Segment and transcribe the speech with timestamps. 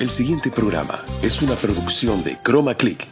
[0.00, 3.06] El siguiente programa es una producción de Chroma Click.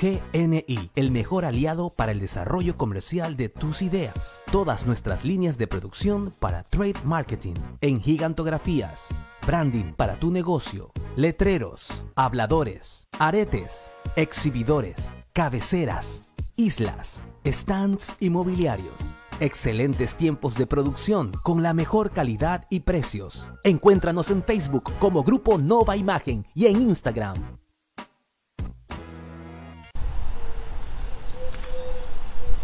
[0.00, 4.42] GNI, el mejor aliado para el desarrollo comercial de tus ideas.
[4.50, 9.08] Todas nuestras líneas de producción para trade marketing, en gigantografías,
[9.46, 19.15] branding para tu negocio, letreros, habladores, aretes, exhibidores, cabeceras, islas, stands inmobiliarios.
[19.38, 23.46] Excelentes tiempos de producción con la mejor calidad y precios.
[23.64, 27.58] Encuéntranos en Facebook como Grupo Nova Imagen y en Instagram.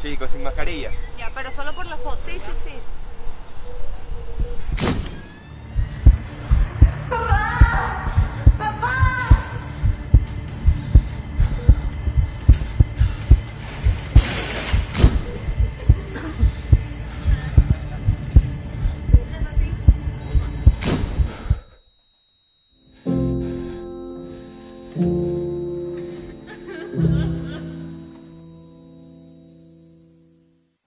[0.01, 0.91] Chicos, sin mascarilla.
[1.19, 2.19] Ya, pero solo por la foto.
[2.25, 2.71] Sí, sí, sí.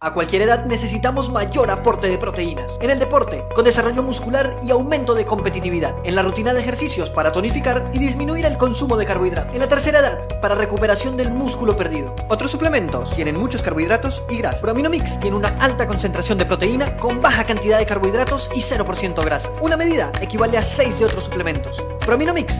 [0.06, 2.78] A cualquier edad necesitamos mayor aporte de proteínas.
[2.80, 5.96] En el deporte, con desarrollo muscular y aumento de competitividad.
[6.04, 9.56] En la rutina de ejercicios para tonificar y disminuir el consumo de carbohidratos.
[9.56, 12.14] En la tercera edad, para recuperación del músculo perdido.
[12.30, 14.62] Otros suplementos tienen muchos carbohidratos y grasa.
[14.62, 19.50] Prominomix tiene una alta concentración de proteína con baja cantidad de carbohidratos y 0% grasa.
[19.60, 21.84] Una medida equivale a 6 de otros suplementos.
[22.06, 22.54] Prominomix,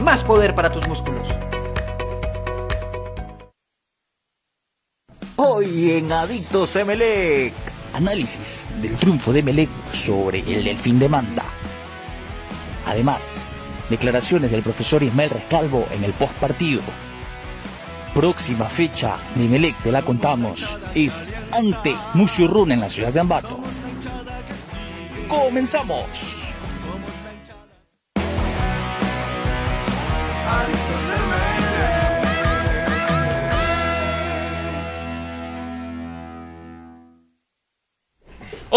[0.00, 1.28] más poder para tus músculos.
[5.40, 7.52] Hoy en Adictos Emelec,
[7.92, 11.44] análisis del triunfo de Emelec sobre el Delfín de Manda.
[12.84, 13.46] Además,
[13.88, 16.82] declaraciones del profesor Ismael Rescalvo en el postpartido.
[18.16, 23.60] Próxima fecha de Emelec, te la contamos, es ante Mushurruna en la ciudad de Ambato.
[25.28, 26.37] ¡Comenzamos!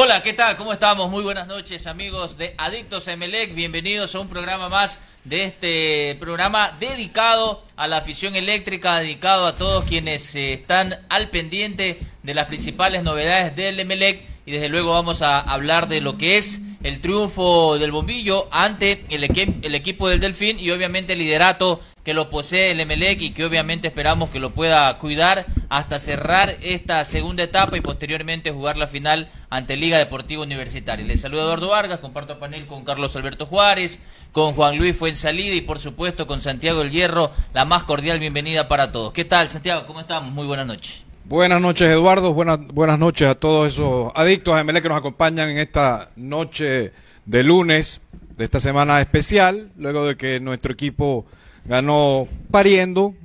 [0.03, 0.57] Hola, ¿qué tal?
[0.57, 1.11] ¿Cómo estamos?
[1.11, 3.53] Muy buenas noches, amigos de Adictos a Emelec.
[3.53, 9.55] Bienvenidos a un programa más de este programa dedicado a la afición eléctrica, dedicado a
[9.57, 14.23] todos quienes eh, están al pendiente de las principales novedades del Emelec.
[14.47, 19.05] Y desde luego vamos a hablar de lo que es el triunfo del bombillo ante
[19.09, 23.21] el, equi- el equipo del Delfín y obviamente el liderato que lo posee el Emelec
[23.21, 28.49] y que obviamente esperamos que lo pueda cuidar hasta cerrar esta segunda etapa y posteriormente
[28.49, 31.05] jugar la final ante Liga Deportiva Universitaria.
[31.05, 33.99] Les saluda Eduardo Vargas, comparto panel con Carlos Alberto Juárez,
[34.31, 38.69] con Juan Luis Fuensalida y por supuesto con Santiago El Hierro, la más cordial bienvenida
[38.69, 39.11] para todos.
[39.11, 39.85] ¿Qué tal Santiago?
[39.85, 40.31] ¿Cómo estamos?
[40.31, 41.03] Muy buenas noches.
[41.25, 42.33] Buenas noches, Eduardo.
[42.33, 46.93] Buenas, buenas noches a todos esos adictos a MLE que nos acompañan en esta noche
[47.25, 47.99] de lunes
[48.37, 51.25] de esta semana especial, luego de que nuestro equipo
[51.65, 53.15] ganó pariendo,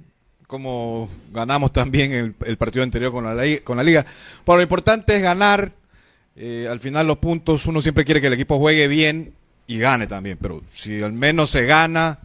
[0.48, 4.04] como ganamos también el, el partido anterior con la, con la liga.
[4.44, 5.70] Pero lo importante es ganar.
[6.36, 9.32] Eh, al final los puntos, uno siempre quiere que el equipo juegue bien
[9.66, 12.18] y gane también, pero si al menos se gana,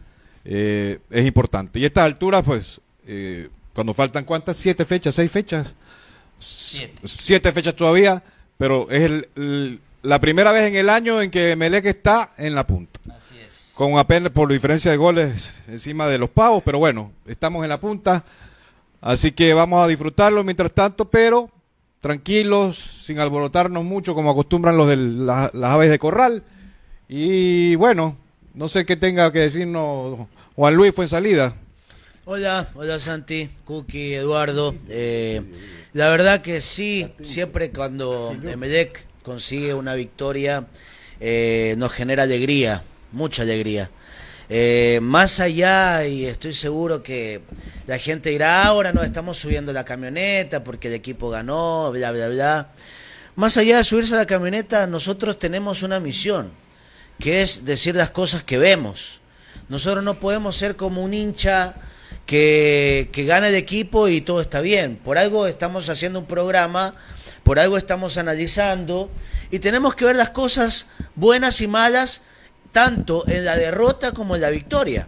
[0.44, 1.78] eh, es importante.
[1.78, 5.74] Y a esta altura, pues, eh, cuando faltan cuántas, siete fechas, seis fechas,
[6.38, 6.94] Siete.
[7.04, 8.22] siete fechas todavía,
[8.58, 12.54] pero es el- el- la primera vez en el año en que Melec está en
[12.54, 13.00] la punta.
[13.16, 13.72] Así es.
[13.76, 17.78] Con apenas por diferencia de goles encima de los pavos, pero bueno, estamos en la
[17.80, 18.24] punta.
[19.00, 21.50] Así que vamos a disfrutarlo mientras tanto, pero
[22.02, 26.42] tranquilos, sin alborotarnos mucho como acostumbran los de la- las aves de corral.
[27.08, 28.18] Y bueno,
[28.54, 31.54] no sé qué tenga que decirnos Juan Luis fue en salida.
[32.26, 34.74] Hola, hola Santi, Cookie, Eduardo.
[34.88, 35.42] Eh,
[35.92, 40.66] la verdad que sí, siempre cuando Emelec consigue una victoria
[41.20, 42.82] eh, nos genera alegría,
[43.12, 43.90] mucha alegría.
[44.48, 47.42] Eh, más allá, y estoy seguro que
[47.86, 52.28] la gente dirá, ahora nos estamos subiendo la camioneta porque el equipo ganó, bla, bla,
[52.28, 52.68] bla.
[53.34, 56.50] Más allá de subirse a la camioneta, nosotros tenemos una misión,
[57.18, 59.20] que es decir las cosas que vemos.
[59.68, 61.74] Nosotros no podemos ser como un hincha
[62.26, 64.96] que, que gana el equipo y todo está bien.
[64.96, 66.94] Por algo estamos haciendo un programa,
[67.42, 69.10] por algo estamos analizando
[69.50, 72.20] y tenemos que ver las cosas buenas y malas
[72.72, 75.06] tanto en la derrota como en la victoria.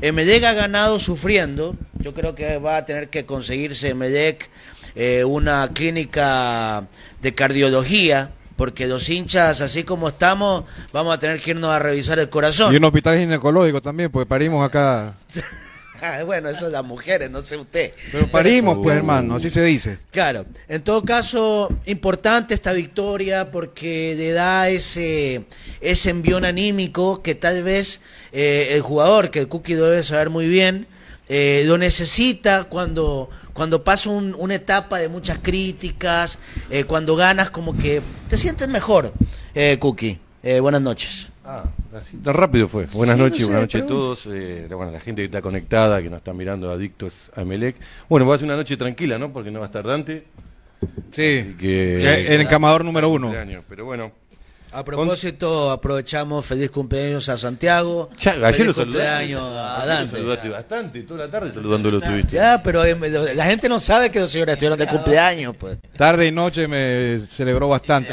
[0.00, 1.74] Emelec ha ganado sufriendo.
[1.98, 4.48] Yo creo que va a tener que conseguirse Emelec
[4.94, 6.86] eh, una clínica
[7.20, 12.18] de cardiología, porque los hinchas, así como estamos, vamos a tener que irnos a revisar
[12.18, 12.72] el corazón.
[12.72, 15.14] Y un hospital ginecológico también, pues parimos acá
[16.26, 17.92] bueno, eso es las mujeres, no sé usted.
[18.12, 19.98] Pero parimos, pues, hermano, así se dice.
[20.10, 25.44] Claro, en todo caso, importante esta victoria porque le da ese,
[25.80, 28.00] ese envión anímico que tal vez
[28.32, 30.86] eh, el jugador, que el Cookie debe saber muy bien,
[31.28, 36.38] eh, lo necesita cuando, cuando pasa un- una etapa de muchas críticas,
[36.70, 39.12] eh, cuando ganas como que te sientes mejor,
[39.54, 40.18] eh, Cookie.
[40.42, 41.28] Eh, buenas noches.
[41.44, 41.64] Ah,
[41.94, 42.86] así tan rápido fue.
[42.92, 44.26] Buenas Sí, noches, no sé, buenas noches a todos.
[44.30, 47.76] eh, la- bueno, la gente que está conectada, que nos está mirando, adictos a Melec.
[48.08, 49.32] Bueno, va a ser una noche tranquila, ¿no?
[49.32, 50.24] Porque no va a estar Dante.
[51.10, 53.32] Sí, que, el encamador número uno.
[53.68, 54.12] Pero bueno,
[54.72, 58.08] A propósito, aprovechamos feliz cumpleaños a Santiago.
[58.16, 58.84] ya, ayer feliz lo saludaste.
[58.84, 60.16] cumpleaños a lo Dante.
[60.16, 62.36] saludaste bastante, toda la tarde saludándolo estuviste.
[62.36, 65.78] Ya, pero eh, la gente no sabe que los señores estuvieron de cumpleaños, pues.
[65.96, 68.12] Tarde y noche me celebró bastante.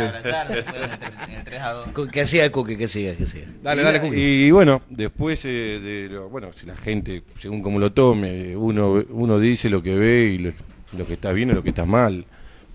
[2.12, 3.48] Que siga Cookie, que siga, que siga.
[3.62, 4.18] Dale, y, dale, Cookie.
[4.48, 9.04] Y bueno, después eh, de lo- bueno, si la gente, según como lo tome, uno
[9.10, 10.52] uno dice lo que ve y lo,
[10.98, 12.26] lo que está bien o lo que está mal.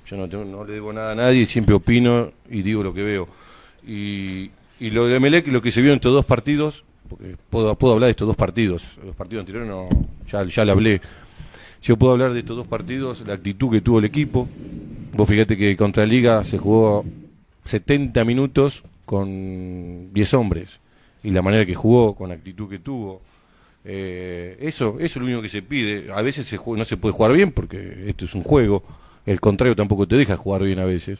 [0.06, 3.02] Yo no, tengo- no le debo nada a nadie, siempre opino y digo lo que
[3.02, 3.41] veo.
[3.86, 4.50] Y,
[4.80, 7.94] y lo de Melec, lo que se vio en estos dos partidos, porque puedo, puedo
[7.94, 9.88] hablar de estos dos partidos, los partidos anteriores no,
[10.30, 11.00] ya, ya le hablé.
[11.82, 14.48] Yo puedo hablar de estos dos partidos, la actitud que tuvo el equipo.
[15.14, 17.04] Vos fíjate que contra Liga se jugó
[17.64, 20.78] 70 minutos con 10 hombres.
[21.24, 23.20] Y la manera que jugó, con la actitud que tuvo.
[23.84, 26.12] Eh, eso, eso es lo único que se pide.
[26.12, 28.82] A veces se jue- no se puede jugar bien porque esto es un juego.
[29.26, 31.18] El contrario tampoco te deja jugar bien a veces.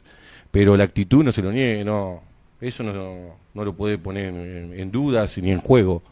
[0.53, 2.23] Pero la actitud no se lo niegue, no.
[2.63, 6.03] Eso no, no lo puede poner en, en dudas ni en juego.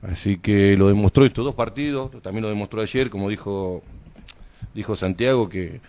[0.00, 3.82] Así que lo demostró estos dos partidos, también lo demostró ayer, como dijo
[4.72, 5.80] dijo Santiago que,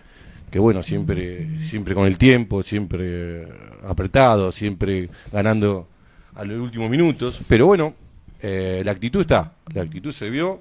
[0.50, 3.46] que bueno, siempre, siempre con el tiempo, siempre
[3.86, 5.86] apretado, siempre ganando
[6.34, 7.38] a los últimos minutos.
[7.46, 7.94] Pero bueno,
[8.40, 10.60] eh, la actitud está, la actitud se vio,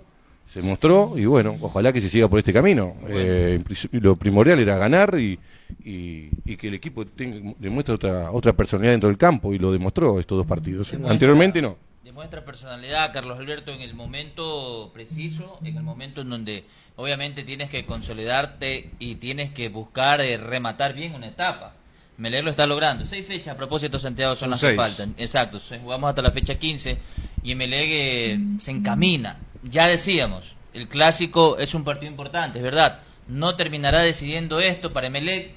[0.51, 2.95] se mostró y bueno, ojalá que se siga por este camino.
[3.07, 3.61] Eh,
[3.91, 5.37] lo primordial era ganar y,
[5.83, 9.71] y, y que el equipo tenga, demuestre otra, otra personalidad dentro del campo y lo
[9.71, 10.91] demostró estos dos partidos.
[10.91, 11.77] Demuestra- Anteriormente no.
[12.03, 16.63] Demuestra personalidad, Carlos Alberto, en el momento preciso, en el momento en donde
[16.95, 21.73] obviamente tienes que consolidarte y tienes que buscar eh, rematar bien una etapa.
[22.17, 23.05] Melec lo está logrando.
[23.05, 24.71] Seis fechas, a propósito, Santiago, son Son las seis.
[24.71, 25.13] que faltan.
[25.17, 26.97] Exacto, jugamos hasta la fecha 15
[27.43, 29.37] y Melec eh, se encamina.
[29.63, 32.99] Ya decíamos, el clásico es un partido importante, es verdad.
[33.27, 35.51] No terminará decidiendo esto para Melec,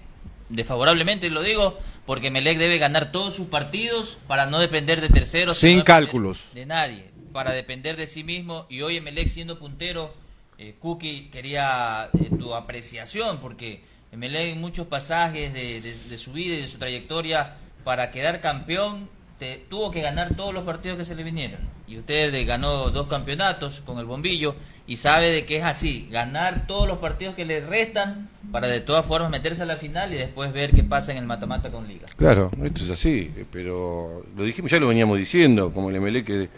[0.48, 5.56] desfavorablemente lo digo, porque Melec debe ganar todos sus partidos para no depender de terceros.
[5.56, 6.48] Sin no cálculos.
[6.54, 8.66] De nadie, para depender de sí mismo.
[8.68, 10.12] Y hoy Melec siendo puntero,
[10.58, 13.82] eh, Cookie quería eh, tu apreciación, porque
[14.12, 17.54] Melec en muchos pasajes de, de- de su vida y de su trayectoria,
[17.84, 19.08] para quedar campeón,
[19.40, 21.58] te- tuvo que ganar todos los partidos que se le vinieron.
[21.88, 24.54] Y usted ganó dos campeonatos con el bombillo
[24.86, 28.78] y sabe de que es así, ganar todos los partidos que le restan para de
[28.80, 31.88] todas formas meterse a la final y después ver qué pasa en el mata-mata con
[31.88, 32.06] Liga.
[32.16, 36.24] Claro, esto es así, eh, pero lo dijimos, ya lo veníamos diciendo, como el MLE
[36.24, 36.48] que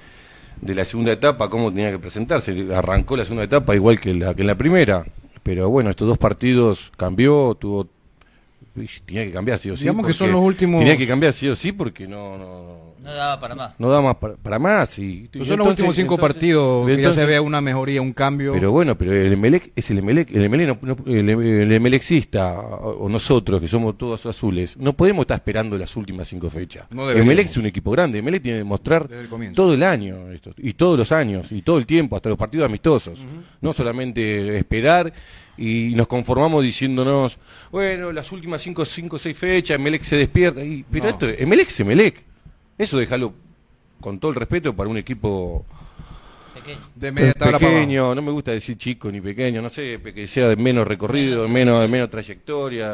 [0.61, 2.67] de la segunda etapa, cómo tenía que presentarse.
[2.75, 5.05] Arrancó la segunda etapa igual que la, que en la primera,
[5.43, 7.89] pero bueno, estos dos partidos cambió, tuvo.
[8.77, 9.83] Uy, Tenía que cambiar sí o sí.
[9.83, 13.13] Digamos que son los últimos- Tenía que cambiar sí o sí porque no, no, No
[13.13, 13.73] daba para más.
[13.79, 14.99] no da más para, para más.
[14.99, 18.01] Y, Pues y son los últimos cinco entonces- partidos que ya se ve una mejoría,
[18.01, 18.53] un cambio.
[18.53, 22.53] pero bueno, pero el Emelec es el Emelec, el Emelec no- no- el, el Emelecista
[22.61, 26.85] o nosotros que somos todos azules, no podemos estar esperando las últimas cinco fechas.
[26.91, 27.19] No el.
[27.19, 29.57] Emelec es un equipo grande, el Emelec tiene que demostrar Desde el comienzo.
[29.57, 32.67] todo el año esto, y todos los años y todo el tiempo, hasta los partidos
[32.67, 33.19] amistosos.
[33.61, 35.13] No solamente esperar
[35.63, 37.39] y nos conformamos diciéndonos,
[37.71, 41.11] bueno, las últimas cinco, cinco, seis fechas, Emelec se despierta, y, pero No.
[41.11, 42.23] esto, Emelec es Emelec.
[42.77, 43.33] Eso déjalo
[44.01, 45.65] con todo el respeto para un equipo
[46.55, 46.79] Pequeño.
[46.97, 50.49] de media tabla pequeño, no me gusta decir chico ni pequeño, no sé, que sea
[50.49, 52.89] de menos recorrido, de menos, de menos trayectoria,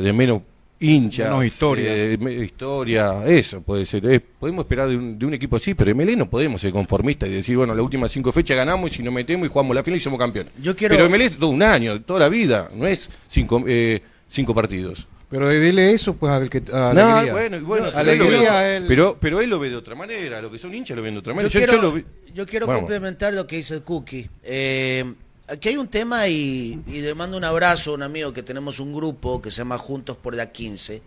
[0.00, 0.42] de menos
[0.80, 1.94] hinchas, Menos historia.
[1.94, 4.04] eh, historia, eso puede ser.
[4.06, 7.28] eh, podemos esperar de un, de un equipo así, pero MLE no podemos ser conformistas
[7.28, 9.82] y decir, bueno, las últimas cinco fechas ganamos y si nos metemos y jugamos la
[9.84, 10.52] final y somos campeones.
[10.60, 14.00] Yo quiero- Pero MLE es todo un año, toda la vida, no es cinco, eh,
[14.26, 15.06] cinco partidos.
[15.28, 16.58] Pero dile eso, pues, al que.
[16.72, 17.32] a No, alegría.
[17.32, 20.42] bueno, bueno, él lo alegría, ve- él- pero, pero él lo ve de otra manera,
[20.42, 21.52] lo que son hinchas lo ven de otra Yo manera.
[21.52, 24.28] quiero, lo vi- yo quiero complementar lo que dice el Cookie.
[24.42, 25.04] Eh,
[25.50, 28.78] aquí hay un tema y, y le mando un abrazo a un amigo que tenemos
[28.78, 31.02] un grupo que se llama Juntos por la 15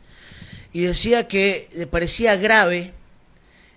[0.73, 2.93] y decía que le parecía grave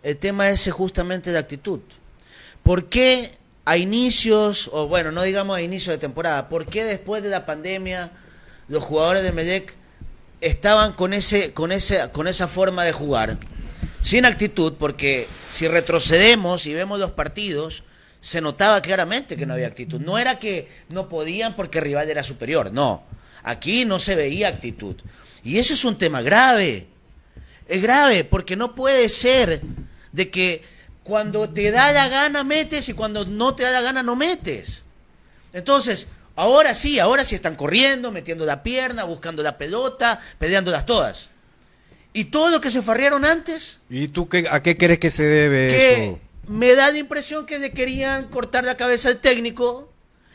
[0.02, 1.80] el tema ese justamente de actitud.
[2.62, 3.32] ¿Por qué
[3.64, 7.46] a inicios, o bueno, no digamos a inicios de temporada, por qué después de la
[7.46, 8.12] pandemia
[8.68, 9.74] los jugadores de Medec
[10.40, 13.38] estaban con ese, con ese, con esa forma de jugar?
[14.00, 17.82] Sin actitud, porque si retrocedemos y vemos los partidos,
[18.26, 20.00] se notaba claramente que no había actitud.
[20.00, 23.04] No era que no podían porque el rival era superior, no.
[23.44, 24.96] Aquí no se veía actitud.
[25.44, 26.88] Y eso es un tema grave.
[27.68, 29.62] Es grave porque no puede ser
[30.10, 30.64] de que
[31.04, 34.82] cuando te da la gana metes y cuando no te da la gana no metes.
[35.52, 41.28] Entonces, ahora sí, ahora sí están corriendo, metiendo la pierna, buscando la pelota, peleándolas todas.
[42.12, 43.78] ¿Y todo lo que se farrearon antes?
[43.88, 46.25] ¿Y tú qué, a qué crees que se debe que eso?
[46.48, 49.92] Me da la impresión que le querían cortar la cabeza al técnico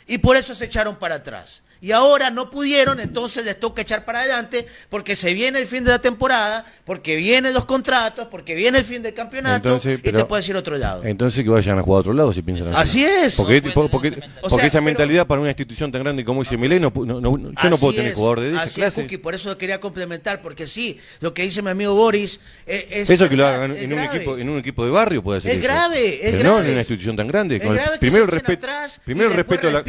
[0.07, 1.63] y por eso se echaron para atrás.
[1.81, 5.83] Y ahora no pudieron, entonces les toca echar para adelante porque se viene el fin
[5.83, 10.01] de la temporada, porque vienen los contratos, porque viene el fin del campeonato Entonces, y
[10.01, 11.03] te pero- puedes ir a otro lado.
[11.03, 13.35] Entonces que vayan a jugar a otro lado si piensan Así es.
[13.35, 14.11] Porque, No porque- porque-
[14.41, 17.05] porque sea, esa pero- mentalidad para una institución tan grande como dice Milei, no, pu-
[17.05, 19.01] no- no- yo no Así puedo tener es, jugador de esa así es, clase.
[19.01, 22.87] Cookie, por eso lo quería complementar, porque sí, lo que dice mi amigo Boris eh,
[22.91, 24.17] es Eso que lo hagan es en un, grave.
[24.17, 25.63] equipo, en un equipo de barrio puede ser Es eso.
[25.67, 26.65] grave, es Pero no grave.
[26.67, 27.55] en una institución tan grande.
[27.55, 29.83] Es el- grave que primero, se el respeto, atrás primero, y el respeto a la,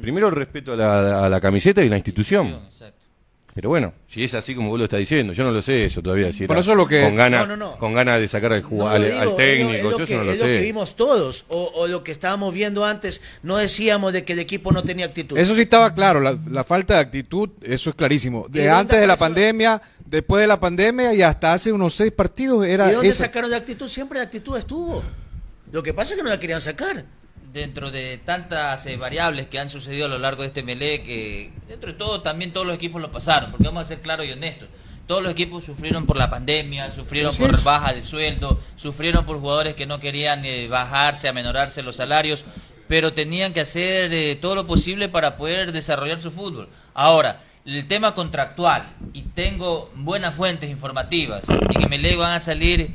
[0.00, 2.60] primero el respeto a la, a la camiseta y la institución.
[3.54, 6.02] Pero bueno, si es así como vos lo estás diciendo, yo no lo sé eso
[6.02, 6.32] todavía.
[6.32, 7.78] Si Por era eso es lo que- Con ganas, No, no, no.
[7.78, 9.82] Con ganas de sacar al, No, jugador, lo al, digo, al es lo- técnico, es
[9.84, 10.60] lo, yo que, eso no lo es lo que sé.
[10.64, 14.72] vimos todos, o, o lo que estábamos viendo antes, no decíamos de que el equipo
[14.72, 15.38] no tenía actitud.
[15.38, 18.46] Eso sí estaba claro, la, la falta de actitud, eso es clarísimo.
[18.48, 19.34] ¿Y De dónde antes de la apareció?
[19.36, 23.26] pandemia, después de la pandemia y hasta hace unos seis partidos era ¿Y dónde esa-
[23.26, 23.86] sacaron de actitud?
[23.86, 25.00] Siempre de actitud estuvo.
[25.70, 27.04] Lo que pasa es que no la querían sacar.
[27.54, 31.52] Dentro de tantas eh, variables que han sucedido a lo largo de este melee, que
[31.68, 34.32] dentro de todo también todos los equipos lo pasaron, porque vamos a ser claros y
[34.32, 34.68] honestos.
[35.06, 39.74] Todos los equipos sufrieron por la pandemia, sufrieron por baja de sueldo, sufrieron por jugadores
[39.74, 42.44] que no querían eh, bajarse, amenorarse los salarios,
[42.88, 46.68] pero tenían que hacer eh, todo lo posible para poder desarrollar su fútbol.
[46.92, 52.94] Ahora, el tema contractual, y tengo buenas fuentes informativas, en Emelec van a salir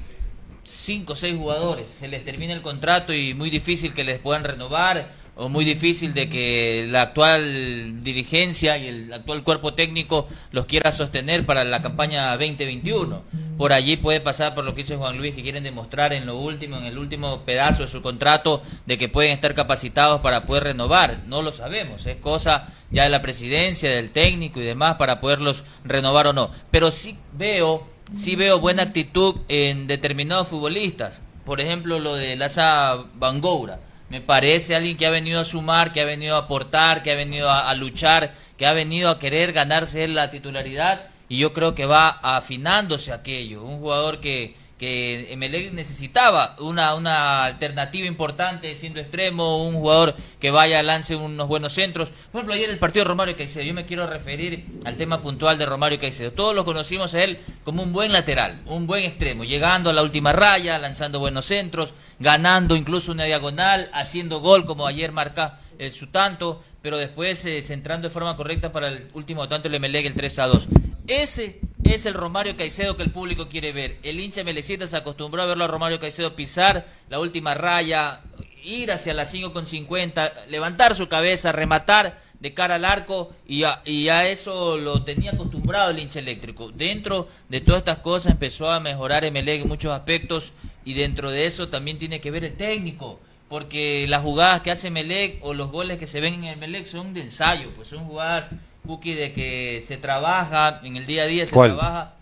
[0.69, 4.43] cinco o seis jugadores, se les termina el contrato y muy difícil que les puedan
[4.43, 10.65] renovar o muy difícil de que la actual dirigencia y el actual cuerpo técnico los
[10.65, 13.23] quiera sostener para la campaña 2021.
[13.57, 16.37] Por allí puede pasar por lo que dice Juan Luis que quieren demostrar en lo
[16.37, 20.65] último, en el último pedazo de su contrato de que pueden estar capacitados para poder
[20.65, 21.21] renovar.
[21.25, 25.63] No lo sabemos, es cosa ya de la presidencia, del técnico y demás para poderlos
[25.85, 26.51] renovar o no.
[26.69, 31.21] Pero sí veo sí veo buena actitud en determinados futbolistas.
[31.45, 33.79] Por ejemplo, lo de Laza Bangoura.
[34.09, 37.15] Me parece alguien que ha venido a sumar, que ha venido a aportar, que ha
[37.15, 41.75] venido a, a luchar, que ha venido a querer ganarse la titularidad y yo creo
[41.75, 43.63] que va afinándose aquello.
[43.63, 50.51] Un jugador que, que Emelec necesitaba una, una alternativa importante siendo extremo, un jugador que
[50.51, 52.09] vaya, lance unos buenos centros.
[52.31, 55.57] Por ejemplo, ayer el partido de Romario Caicedo, yo me quiero referir al tema puntual
[55.57, 56.31] de Romario Caicedo.
[56.31, 60.01] Todos lo conocimos a él como un buen lateral, un buen extremo, llegando a la
[60.01, 65.91] última raya, lanzando buenos centros, ganando incluso una diagonal, haciendo gol como ayer marca eh,
[65.91, 70.05] su tanto, pero después eh, centrando de forma correcta para el último tanto el Emelec
[70.05, 70.67] el 3 a 2.
[71.05, 71.59] Ese
[71.93, 73.97] es el Romario Caicedo que el público quiere ver.
[74.03, 78.21] El hincha melecita se acostumbró a verlo a Romario Caicedo pisar la última raya,
[78.63, 83.63] ir hacia las 5 con 50, levantar su cabeza, rematar de cara al arco y
[83.63, 86.71] a, y eso lo tenía acostumbrado el hincha eléctrico.
[86.71, 90.53] Dentro de todas estas cosas empezó a mejorar Emelec en muchos aspectos
[90.85, 93.19] y dentro de eso también tiene que ver el técnico
[93.49, 96.85] porque las jugadas que hace Melec o los goles que se ven en el Melec
[96.85, 98.49] son de ensayo, pues son jugadas
[98.89, 101.75] cookie de que se trabaja en el día a día, se ¿Cuál?
[101.75, 102.13] trabaja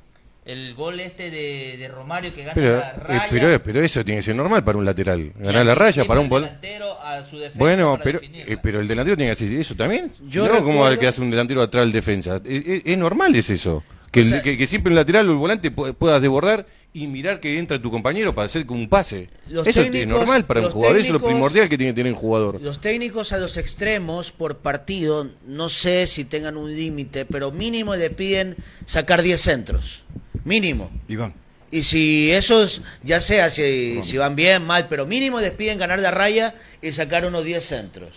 [0.45, 3.27] el gol este de, de Romario que gana Pero, la eh, raya.
[3.29, 5.31] pero, pero eso tiene que ser normal para un lateral.
[5.39, 6.41] Ganar la raya para un el vol.
[6.43, 9.75] delantero a su defensa Bueno, para pero, eh, pero el delantero tiene que hacer eso
[9.75, 10.11] también.
[10.27, 12.37] Yo no, como recuerdo- el que hace un delantero atrás del defensa.
[12.45, 13.81] Eh, eh, Es, normal es eso.
[14.11, 16.65] Que, O el- sea- que, que siempre el lateral o el volante pu- puedas desbordar
[16.93, 19.29] y mirar que entra tu compañero para hacer un pase.
[19.49, 20.97] Los eso es técnicos- normal para un jugador.
[20.97, 22.59] Eso es lo primordial que tiene que tener un jugador.
[22.61, 27.95] Los técnicos a los extremos por partido, no sé si tengan un límite, pero mínimo
[27.95, 30.03] le piden sacar 10 centros.
[30.43, 30.89] Mínimo.
[31.07, 31.33] Iván.
[31.69, 35.99] Y si esos, ya sea si, si van bien, mal, pero mínimo les piden ganar
[35.99, 38.09] la raya y sacar unos 10 centros.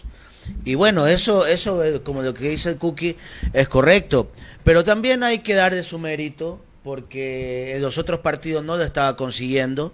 [0.64, 3.16] Y bueno, eso, eso como lo que dice el Cookie,
[3.52, 4.30] es correcto.
[4.64, 9.16] Pero también hay que darle su mérito, porque en los otros partidos no lo estaba
[9.16, 9.92] consiguiendo.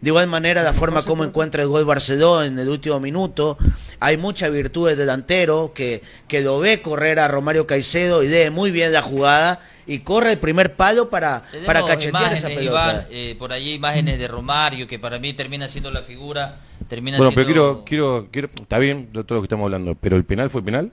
[0.00, 3.56] De igual manera, la forma como encuentra el gol Barcelona en el último minuto,
[3.98, 8.50] hay mucha virtud del delantero que, que lo ve correr a Romario Caicedo y lee
[8.50, 12.62] muy bien la jugada y corre el primer palo para, Tenemos para cachetear esa pelota.
[12.62, 17.16] Iván, eh, por allí imágenes de Romario, que para mí termina siendo la figura, termina
[17.16, 17.84] Bueno, pero siendo...
[17.84, 20.62] quiero, quiero, quiero, está bien de todo lo que estamos hablando, pero el penal fue
[20.62, 20.92] penal.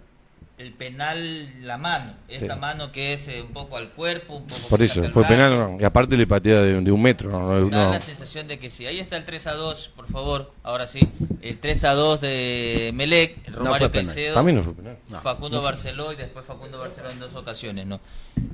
[0.58, 2.14] El penal, la mano.
[2.28, 2.60] Esta Sí.
[2.60, 5.34] mano que es eh, un poco al cuerpo, un poco Por eso, el fue brazo.
[5.36, 5.58] penal.
[5.58, 7.32] no, Y aparte le patea de, de un metro.
[7.32, 7.92] No, Da no.
[7.92, 8.86] la sensación de que sí.
[8.86, 10.52] Ahí está el 3 a 2, por favor.
[10.64, 11.08] Ahora sí.
[11.42, 13.92] El 3 a 2 de Melec, el No Romario.
[13.92, 14.44] Caicedo.
[14.44, 14.98] Mí no fue penal.
[15.10, 15.22] No.
[15.22, 15.72] Facundo No fue.
[15.72, 18.00] Barceló y después Facundo Barceló en dos ocasiones, ¿no?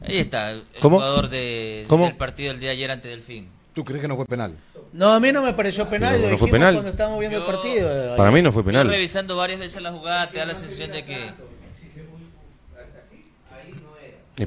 [0.07, 0.97] Ahí está, el ¿Cómo?
[0.97, 2.05] jugador de, ¿Cómo?
[2.05, 3.49] del partido del día de ayer ante Delfín.
[3.73, 4.55] ¿Tú crees que no fue penal?
[4.91, 6.73] No, a mí no me pareció penal, Pero lo no fue dijimos penal.
[6.75, 8.17] cuando estábamos viendo el partido.
[8.17, 8.85] Para mí no fue penal.
[8.87, 11.33] Yo revisando varias veces la jugada, te da la sensación de que Eh,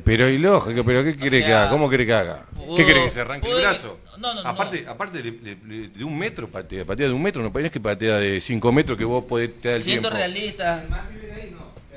[0.00, 1.70] Pero ilógico, pero ¿qué quiere sea, que haga?
[1.70, 2.46] ¿Cómo quiere que haga?
[2.54, 3.98] pudo- ¿Qué quiere que se arranque el brazo?
[4.18, 4.48] no, no, no.
[4.48, 5.32] aparte, aparte le-
[5.66, 8.72] le- de un metro patea, patea de un metro, no es que patea de cinco
[8.72, 10.16] metros que vos podés te da el siendo tiempo.
[10.16, 10.84] realista,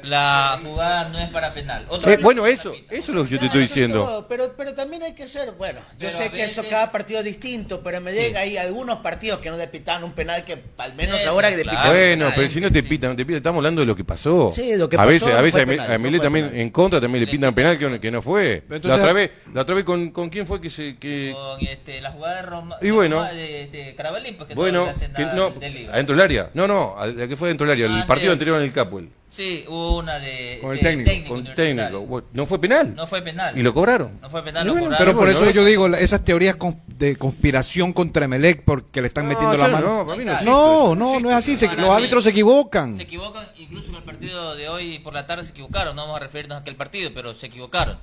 [0.05, 1.85] la jugada no es para penal.
[2.05, 4.05] Eh, bueno, eso, eso es lo que yo te estoy diciendo.
[4.05, 7.19] Todo, pero, pero también hay que ser, bueno, yo Pero sé que eso cada partido
[7.19, 10.61] es distinto, pero me llega hay algunos partidos que no le pitan un penal que
[10.77, 11.89] al menos Eso, ahora que le claro.
[11.91, 14.51] Bueno, pero si no te pitan, no te pitan, estamos hablando de lo que pasó.
[14.53, 16.61] Sí, lo que a pasó veces, no a veces a, penal, a no también penal.
[16.61, 18.63] en contra también le pintan penal que no, que no fue.
[18.67, 21.33] Pero entonces- la otra vez, la otra vez con, con quién fue que se que
[21.33, 22.77] Con este, la jugada de Roma.
[22.81, 23.23] Y bueno.
[23.23, 25.93] de, este, Carabalín, pues que bueno, no le que no, del Liga.
[25.93, 26.49] adentro del área.
[26.53, 28.71] No, no, a- la que fue dentro del área, el Antes- partido anterior en el
[28.73, 29.09] Capuel.
[29.35, 30.59] Sí, hubo una de.
[30.61, 31.99] Con el de técnico, con universitario.
[31.99, 32.23] técnico.
[32.31, 32.95] No fue penal.
[32.95, 33.57] No fue penal.
[33.57, 34.11] Y lo cobraron.
[34.21, 34.97] No fue penal, Y lo cobraron.
[34.97, 39.07] Pero por eso yo digo, la- esas teorías con- de conspiración contra Emelec porque le
[39.09, 40.05] están No, metiendo la no, mano.
[40.05, 41.57] para mí no existe no, no, no es así.
[41.57, 42.93] se- los árbitros se equivocan.
[42.93, 45.97] Se equivocan, incluso en el partido de hoy por la tarde se equivocaron.
[45.97, 47.97] No vamos a referirnos a aquel partido, pero se equivocaron.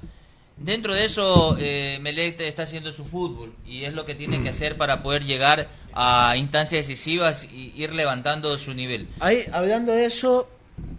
[0.59, 4.51] Dentro de eso, eh, Melec está haciendo su fútbol y es lo que tiene que
[4.51, 9.09] hacer para poder llegar a instancias decisivas y ir levantando su nivel.
[9.21, 10.47] Ahí, hablando de eso,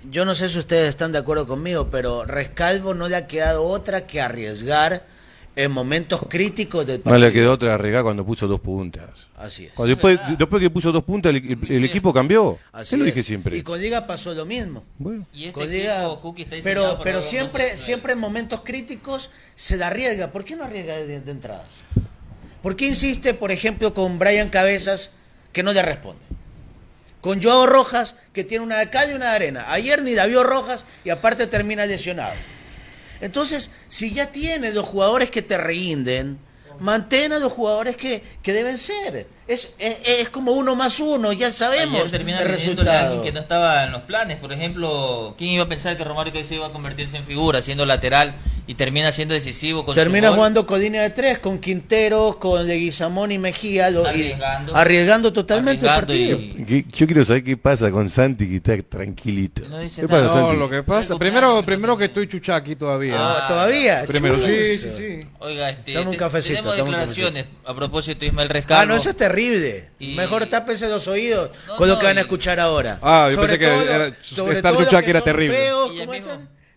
[0.10, 3.64] yo no sé si ustedes están de acuerdo conmigo, pero Rescalvo no le ha quedado
[3.64, 5.06] otra que arriesgar
[5.56, 7.20] en momentos críticos del No partido.
[7.28, 9.10] le quedó otra regar cuando puso dos puntas.
[9.38, 9.74] Así es.
[9.74, 12.58] Cuando después, después que puso dos puntas, el, el- el equipo cambió.
[12.72, 13.14] Así Se lo es.
[13.14, 13.56] dije siempre.
[13.58, 14.84] Y con Liga pasó lo mismo.
[14.98, 15.28] Bueno.
[15.32, 19.88] Y este Con Liga- equipo, está pero pero siempre siempre en momentos críticos se la
[19.88, 20.32] arriesga.
[20.32, 21.64] ¿Por qué no arriesga de, de entrada?
[22.64, 25.12] ¿Por qué insiste, por ejemplo, con Brian Cabezas
[25.52, 26.22] que no le responde?
[27.24, 29.72] Con Joao Rojas, que tiene una de cal y una de arena.
[29.72, 32.34] Ayer ni la vio Rojas y aparte termina lesionado.
[33.22, 36.38] Entonces, si ya tienes los jugadores que te rinden,
[36.80, 39.28] mantén a los jugadores que, que deben ser.
[39.48, 43.22] Es, es, es como uno más uno, ya sabemos Ayer termina el resultado.
[43.22, 44.38] que no estaba en los planes.
[44.38, 47.86] Por ejemplo, ¿quién iba a pensar que Romario Caicedo iba a convertirse en figura, siendo
[47.86, 52.38] lateral y termina siendo decisivo con Termina su jugando con línea de tres, con Quintero,
[52.40, 54.74] con Leguizamón y Mejía, lo- y- Arriesgando.
[54.78, 56.62] arriesgando totalmente Arriesgando el partido.
[56.62, 59.68] y- ¿Qué- Yo quiero saber qué pasa con Santi que está tranquilito.
[59.68, 60.28] No dice ¿Qué nada.
[60.28, 60.60] pasa, No, Santi?
[60.62, 63.16] lo que pasa, primero, primero que estoy chucha aquí todavía.
[63.18, 64.06] Ah, ¿Todavía?
[64.08, 65.20] Primero, sí, sí, sí.
[65.40, 68.82] Oiga, este, Dame un cafecito, tenemos dame un declaraciones a propósito de Ismael Rescalvo.
[68.82, 69.33] Ah, no, eso es terrible.
[70.00, 73.00] Y- Mejor tápese los oídos No, con lo no, que van a escuchar ahora.
[73.02, 75.58] Ah, yo Sobre pensé que todo era- lo- sobre estar todo que era terrible.
[75.58, 75.92] feos,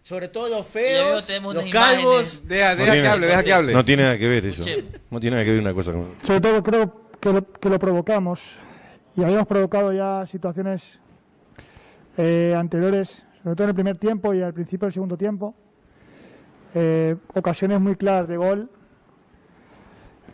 [0.03, 2.43] Sobre todo los feos, tenemos los calvos.
[2.47, 3.73] Deja, No que tiene- hable, deja que hable.
[3.73, 4.63] No tiene nada que ver eso.
[5.11, 6.15] No tiene nada que ver una cosa con.
[6.25, 8.41] Sobre todo creo que lo, que lo provocamos
[9.17, 11.01] y habíamos provocado ya situaciones
[12.19, 15.55] eh, anteriores, sobre todo en el primer tiempo y al principio del segundo tiempo.
[16.75, 18.71] Eh, ocasiones muy claras de gol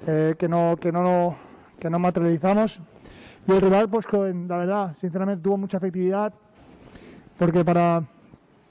[0.07, 1.37] eh, que, no, que, no,
[1.83, 2.81] que no materializamos.
[3.49, 6.33] Y el rival, pues con- la verdad, sinceramente tuvo mucha efectividad
[7.39, 8.05] porque para,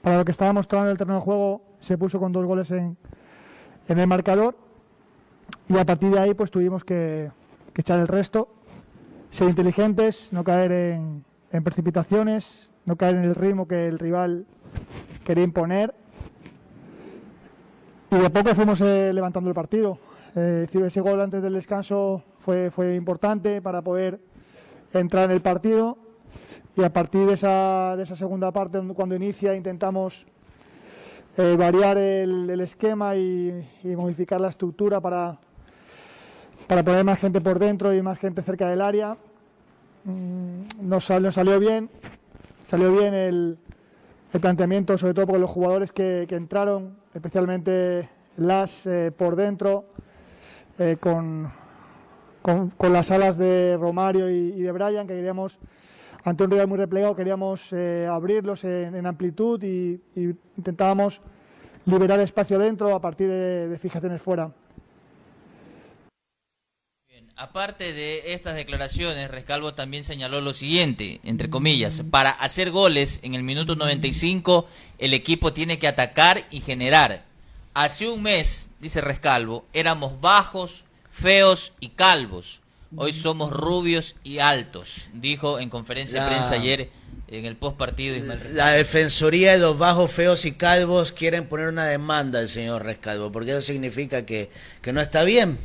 [0.00, 2.96] para lo que estaba mostrando el terreno de juego se puso con dos goles en,
[3.86, 4.56] en el marcador
[5.68, 7.30] y a partir de ahí pues tuvimos que,
[7.74, 8.48] que echar el resto,
[9.30, 14.46] ser inteligentes, no caer en, en precipitaciones, no caer en el ritmo que el rival
[15.24, 15.94] quería imponer
[18.10, 19.98] y de poco fuimos eh, levantando el partido.
[20.34, 24.20] Eh, ese gol antes del descanso fue, fue importante para poder
[24.92, 25.96] entrar en el partido
[26.76, 30.26] y a partir de esa, de esa segunda parte cuando inicia intentamos
[31.36, 35.38] eh, variar el, esquema y, modificar la estructura para,
[36.66, 39.16] para poner más gente por dentro y más gente cerca del área.
[40.04, 41.88] Mm, Nos, sal- nos salió bien,
[42.64, 43.56] salió bien el,
[44.32, 49.84] el planteamiento, sobre todo porque los jugadores que, que entraron, especialmente Las eh, por dentro,
[50.78, 51.50] eh, con,
[52.42, 55.58] con, con las alas de Romario y, y de Brian, que queríamos,
[56.24, 61.20] ante un rival muy replegado, queríamos eh, abrirlos en, en amplitud y, y intentábamos
[61.86, 64.52] liberar espacio dentro a partir de, de fijaciones fuera.
[67.34, 73.34] Aparte de estas declaraciones, Rescalvo también señaló lo siguiente, entre comillas, para hacer goles en
[73.34, 77.24] el minuto 95 el equipo tiene que atacar y generar.
[77.74, 82.60] Hace un mes, dice Rescalvo, éramos bajos, feos y calvos.
[82.94, 86.90] Hoy somos rubios y altos, dijo en conferencia de prensa ayer
[87.28, 88.58] en el post partido Ismael Rescalvo.
[88.58, 93.32] La Defensoría de los Bajos, Feos y Calvos quieren poner una demanda al señor Rescalvo,
[93.32, 94.50] porque eso significa que,
[94.82, 95.58] que no está bien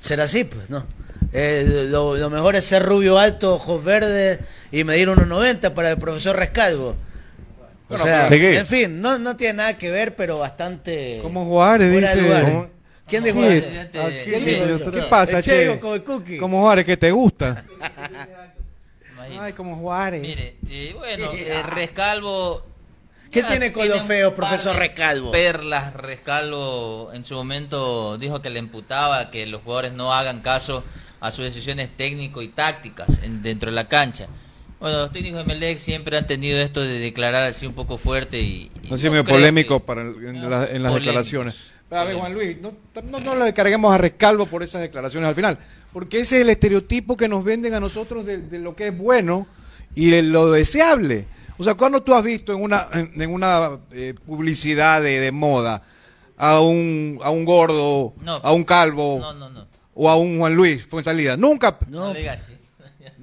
[0.00, 0.86] ser así, pues, ¿no?
[1.32, 4.40] Eh, lo, lo mejor es ser rubio alto, ojos verdes
[4.70, 6.88] y medir 1,90 para el profesor Rescalvo.
[6.90, 6.96] O
[7.88, 11.20] Bueno, sea, en fin, no, no tiene nada que ver, pero bastante...
[11.22, 12.68] Como Juárez dice.
[13.06, 14.90] ¿Quién dijo yo- eso?
[14.90, 15.78] ¿Qué pasa, El che?
[15.78, 16.38] Como el cookie.
[16.38, 17.64] Como Juárez, que te gusta.
[19.40, 20.22] Ay, como Juárez.
[20.22, 20.56] Mire,
[20.94, 22.64] bueno, eh, Rescalvo.
[23.30, 25.32] ¿Qué ya tiene con par profesor Rescalvo?
[25.32, 30.84] Perlas, Rescalvo en su momento dijo que le imputaba que los jugadores no hagan caso
[31.20, 34.28] a sus decisiones técnico y tácticas en- dentro de la cancha.
[34.78, 38.40] Bueno, los técnicos de Melec siempre han tenido esto de declarar así un poco fuerte
[38.40, 38.70] y.
[38.82, 41.72] y No creo polémico que- para el- en, no, la- en las polémicos, declaraciones.
[41.88, 42.16] Pero, a ver.
[42.16, 42.72] Juan Luis, no,
[43.04, 45.58] no, no le carguemos a Rescalvo por esas declaraciones al final,
[45.92, 48.96] porque ese es el estereotipo que nos venden a nosotros de, de lo que es
[48.98, 49.46] bueno
[49.94, 51.26] y de lo deseable.
[51.56, 55.82] O sea, cuando tú has visto en una, en, una eh, publicidad de, de moda
[56.36, 59.66] a un, a un gordo, No, a un calvo No, no, no.
[59.94, 61.36] o a un Juan Luis fue en salida?
[61.36, 61.78] Nunca.
[61.88, 62.44] No, le digas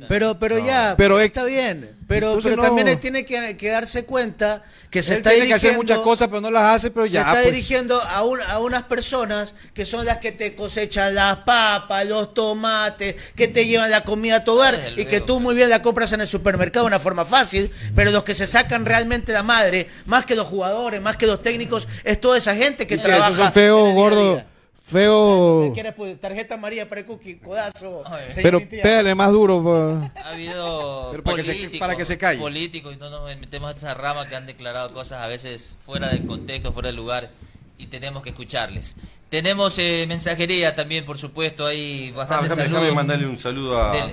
[0.08, 1.90] Pero, pero ya, Pero es- está bien.
[2.08, 2.68] Pero, Entonces pero no.
[2.68, 5.70] también él tiene que, que darse cuenta que se Él está tiene que dirigiendo.
[5.70, 7.22] hacer muchas cosas, pero no las hace, pero se ya.
[7.22, 7.46] está pues.
[7.46, 12.34] dirigiendo a, un- a unas personas que son las que te cosechan las papas, los
[12.34, 15.70] tomates, que te llevan la comida a tu hogar Desde y que tú muy bien
[15.70, 19.32] la compras en el supermercado de una forma fácil, pero los que se sacan realmente
[19.32, 22.98] la madre, más que los jugadores, más que los técnicos, es toda esa gente que
[22.98, 23.30] Que trabaja.
[23.30, 24.42] esos son feos, gordos,
[24.92, 25.74] feos.
[25.74, 28.04] ¿Quieres, pues, tarjeta amarilla para el cookie, codazo.
[28.42, 30.02] Pero pégale más duro.
[30.24, 32.40] Ha habido Pero para que se- políticos, para que se calle.
[32.40, 36.10] políticos y no nos metemos a esa rama que han declarado cosas a veces fuera
[36.10, 37.30] del contexto, fuera del lugar
[37.78, 38.96] y tenemos que escucharles.
[39.30, 42.58] Tenemos eh, mensajería también, por supuesto, hay Ah, saludos.
[42.58, 44.10] déjame mandarle un saludo a,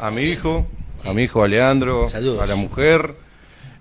[0.00, 0.66] a mi hijo,
[1.04, 3.14] a mi hijo Aleandro, a la mujer,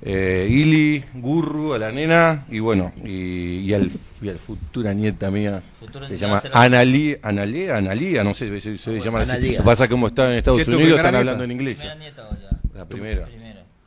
[0.05, 3.89] eh, Ili, Gurru, a la nena y bueno, y, y al,
[4.21, 8.99] y al futura nieta mía, Futura se llama Analía, Analía, Analía, no sé, se, se
[9.01, 9.31] llama así.
[9.31, 9.51] Analía.
[9.53, 11.17] Lo que pasa es como están en ¿Qué Estados es Unidos, están nieta?
[11.17, 11.75] hablando en inglés.
[11.79, 12.77] ¿Primera nieta o?
[12.77, 13.27] La primera.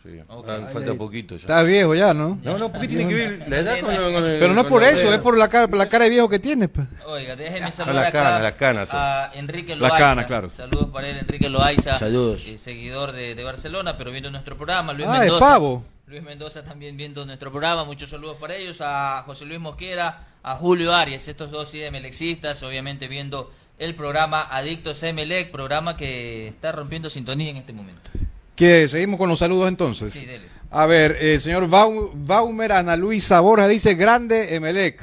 [0.03, 0.15] Sí.
[0.27, 1.41] Ah, falta poquito ya.
[1.43, 2.39] Estás viejo ya, ¿no?
[2.43, 4.65] No, no, ¿por qué tiene que ver la edad con, con el- Pero no es
[4.67, 6.71] con por la eso, es por la cara, la cara de viejo que tienes.
[6.71, 6.87] pues.
[7.07, 8.99] Oiga, déjeme las saludar acá canas, las canas son.
[9.01, 9.99] a Enrique Las Loaiza.
[9.99, 10.51] canas, claro.
[10.55, 11.99] Saludos para él, Enrique Loaiza.
[11.99, 12.43] Saludos.
[12.47, 14.95] eh, seguidor de, de Barcelona, pero viendo nuestro programa.
[14.95, 15.41] Luis Ah, es Mendoza.
[15.47, 15.85] pavo.
[16.09, 17.85] Luis Mendoza también viendo nuestro programa.
[17.85, 18.79] Muchos saludos para ellos.
[18.81, 24.43] A José Luis Mosquera, a Julio Arias, estos dos sí melexistas, obviamente viendo el programa
[24.43, 28.09] Adictos a Emelec, programa que está rompiendo sintonía en este momento.
[28.57, 28.89] ¿Qué?
[28.89, 30.15] ¿Seguimos con los saludos entonces?
[30.15, 30.47] Sí, dele.
[30.71, 35.03] A ver, el señor Bau- Baumer, Ana Luisa Borja dice grande Emelec.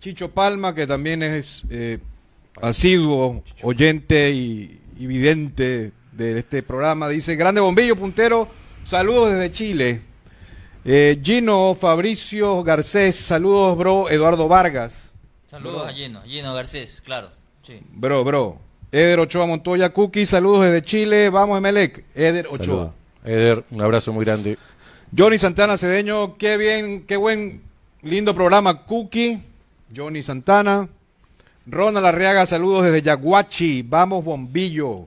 [0.00, 1.98] Chicho Palma, que también es eh,
[2.62, 8.48] asiduo, oyente y, y vidente de este programa, dice grande bombillo puntero,
[8.84, 10.07] saludos desde Chile.
[10.84, 15.12] Eh, Gino Fabricio Garcés, saludos bro, Eduardo Vargas.
[15.50, 17.30] Saludos a Gino, Gino Garcés, claro.
[17.62, 17.80] Sí.
[17.92, 18.58] Bro, bro.
[18.90, 22.04] Eder Ochoa Montoya Cookie, saludos desde Chile, vamos Emelec.
[22.14, 22.58] Eder Ochoa.
[22.58, 22.90] Saludos.
[23.24, 24.56] Eder, un abrazo muy grande.
[25.16, 27.62] Johnny Santana Cedeño, qué bien, qué buen,
[28.02, 29.42] lindo programa, Cookie.
[29.94, 30.88] Johnny Santana.
[31.66, 33.82] Ronald Arriaga, saludos desde Yaguachi.
[33.82, 35.06] Vamos, bombillo.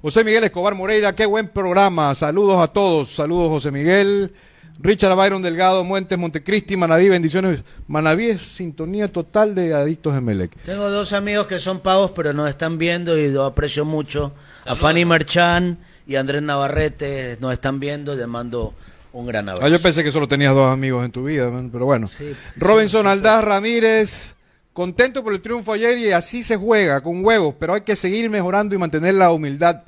[0.00, 2.12] José Miguel Escobar Moreira, qué buen programa.
[2.16, 3.14] Saludos a todos.
[3.14, 4.32] Saludos, José Miguel.
[4.80, 7.62] Richard Byron Delgado, Muentes, Montecristi, Manaví, bendiciones.
[7.86, 10.56] Manaví es sintonía total de Adictos Emelec.
[10.62, 14.32] Tengo dos amigos que son pavos, pero nos están viendo y lo aprecio mucho.
[14.64, 14.74] A.
[14.74, 18.14] Fanny Merchan y Andrés Navarrete nos están viendo.
[18.14, 18.74] Les mando
[19.12, 19.66] un gran abrazo.
[19.66, 22.06] Ah, yo pensé que solo tenías dos amigos en tu vida, man, pero bueno.
[22.06, 24.34] Sí, Robinson Aldaz Ramírez,
[24.72, 28.28] contento por el triunfo ayer y así se juega, con huevos, pero hay que seguir
[28.30, 29.82] mejorando y mantener la humildad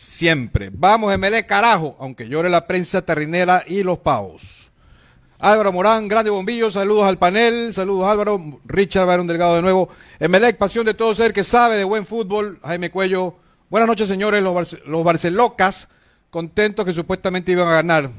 [0.00, 0.70] siempre.
[0.72, 4.70] Vamos, MLE carajo, aunque llore la prensa terrinera y los pavos.
[5.38, 9.90] Álvaro Morán, grande bombillo, saludos al panel, saludos Álvaro, Richard Barón Delgado de nuevo.
[10.18, 13.36] Emelec, pasión de todo ser que sabe de buen fútbol, Jaime Cuello.
[13.68, 15.88] Buenas noches, señores, los, los Barcelocas,
[16.30, 18.10] contentos que supuestamente iban a ganar.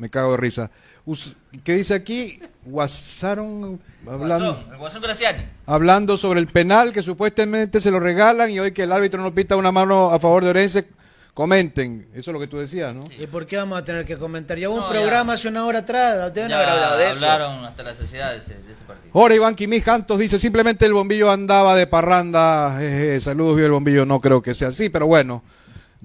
[0.00, 0.70] Me cago de risa.
[1.04, 2.40] Us- ¿Qué dice aquí?
[2.64, 5.44] Guasaron hablando, Guasón, el Guasón Graciani.
[5.66, 9.34] hablando sobre el penal que supuestamente se lo regalan y hoy que el árbitro no
[9.34, 10.86] pita una mano a favor de Orense.
[11.34, 13.04] Comenten, eso es lo que tú decías, ¿no?
[13.18, 14.58] ¿Y por qué vamos a tener que comentar?
[14.58, 15.34] Ya hubo un programa ya.
[15.34, 16.34] hace una hora atrás.
[16.34, 17.14] Deben Ya haber hablado de eso.
[17.14, 19.12] hablaron hasta la sociedad de ese, de ese partido.
[19.12, 22.76] Jorge Iván Quimí Cantos dice, simplemente el bombillo andaba de parranda.
[22.78, 25.42] Jeje, saludos, vio el bombillo, no creo que sea así, pero bueno.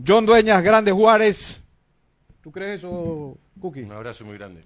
[0.05, 1.62] John Dueñas, Grande Juárez.
[2.41, 3.83] ¿Tú crees eso, Cookie?
[3.83, 4.63] Un abrazo muy grande.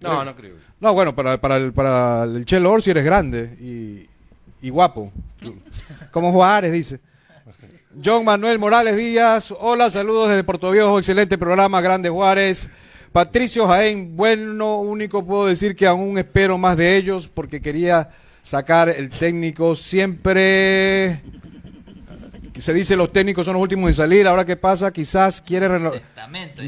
[0.00, 0.56] No, no creo.
[0.80, 5.12] No, bueno, para, para, el, para el Chelo Orsi eres grande y, y guapo.
[6.12, 7.00] Como Juárez, dice.
[8.04, 12.70] John Manuel Morales Díaz, hola, saludos desde Puerto Viejo, excelente programa, Grande Juárez.
[13.10, 18.10] Patricio Jaén, bueno, único puedo decir que aún espero más de ellos porque quería
[18.42, 21.22] sacar el técnico siempre
[22.60, 25.92] se dice los técnicos son los últimos en salir, ahora qué pasa, quizás quiere reno-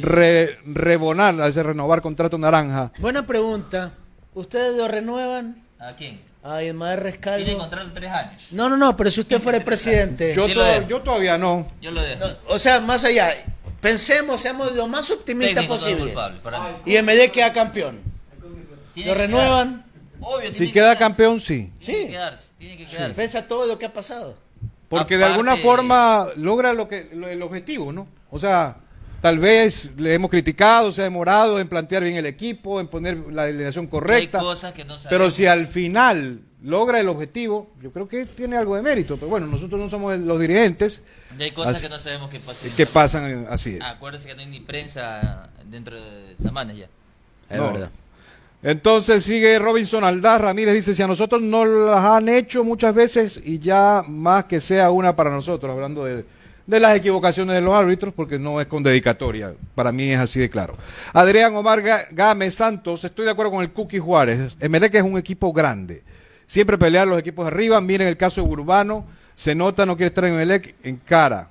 [0.02, 2.92] re- rebonar, hacer renovar contrato naranja.
[2.98, 3.92] Buena pregunta.
[4.34, 5.62] ¿Ustedes lo renuevan?
[5.78, 6.20] ¿A quién?
[6.42, 7.44] A Ismael Rescalvo.
[7.44, 8.46] Tiene contrato de tres años.
[8.52, 10.32] No, no, no, pero si usted fuera el presidente.
[10.34, 11.68] Yo, Sí to- yo todavía no.
[11.82, 12.26] Yo lo dejo.
[12.48, 13.34] O sea, más allá,
[13.80, 15.66] pensemos, seamos lo más optimistas
[16.60, 16.92] mí.
[16.92, 18.00] Y MD queda campeón.
[18.96, 19.68] ¿Lo que renuevan?
[19.68, 19.90] quedarse.
[20.22, 20.98] Obvio, tiene Si que queda quedarse.
[20.98, 21.72] campeón, sí.
[21.78, 22.08] Tiene que Sí.
[22.12, 23.14] quedarse, tiene que quedarse.
[23.22, 24.36] Pese a todo lo que ha pasado.
[24.90, 28.06] Porque de alguna forma logra lo que lo- el objetivo, ¿no?
[28.30, 28.76] O sea,
[29.22, 33.16] tal vez le hemos criticado, se ha demorado en plantear bien el equipo, en poner
[33.32, 34.38] la alineación correcta.
[34.38, 35.08] Hay cosas que no sabemos.
[35.10, 39.16] Pero si al final logra el objetivo, yo creo que tiene algo de mérito.
[39.16, 41.02] Pero bueno, nosotros no somos los dirigentes
[41.38, 42.66] Y hay cosas Así- que no sabemos qué pasa.
[42.76, 43.84] que pasan, así es.
[43.84, 46.88] Acuérdese que no hay ni prensa dentro de semanas ya.
[47.48, 47.72] Es No.
[47.72, 47.90] verdad.
[48.62, 53.40] Entonces sigue Robinson Aldaz Ramírez, dice, si a nosotros no las han hecho muchas veces
[53.42, 56.24] y ya más que sea una para nosotros, hablando de,
[56.66, 60.50] las equivocaciones de los árbitros, porque no es con dedicatoria, para mí es así de
[60.50, 60.76] claro.
[61.14, 65.54] Adrián Omar Gámez Santos, estoy de acuerdo con el Cookie Juárez, Emelec es un equipo
[65.54, 66.02] grande,
[66.46, 70.26] siempre pelear los equipos arriba, miren el caso de Urbano, se nota, no quiere estar
[70.26, 71.48] en Emelec, en cara.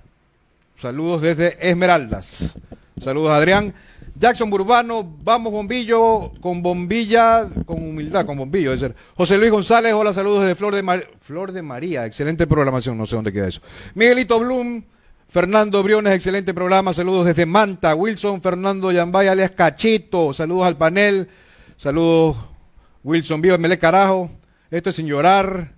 [0.78, 2.56] Saludos desde Esmeraldas.
[3.00, 3.74] Saludos Adrián.
[4.20, 8.74] Jackson Burbano, vamos Bombillo, con bombilla, con humildad, con bombillo.
[8.74, 8.96] Es decir.
[9.16, 13.16] José Luis González, hola, saludos desde Flor de, Flor de María, excelente programación, no sé
[13.16, 13.62] dónde queda eso.
[13.96, 14.84] Miguelito Blum,
[15.26, 17.96] Fernando Briones, excelente programa, saludos desde Manta.
[17.96, 21.30] Wilson Fernando Yambay, alias Cachito, saludos al panel,
[21.78, 22.36] saludos
[23.06, 24.30] Wilson, viva Mele Carajo,
[24.70, 25.76] esto es sin llorar.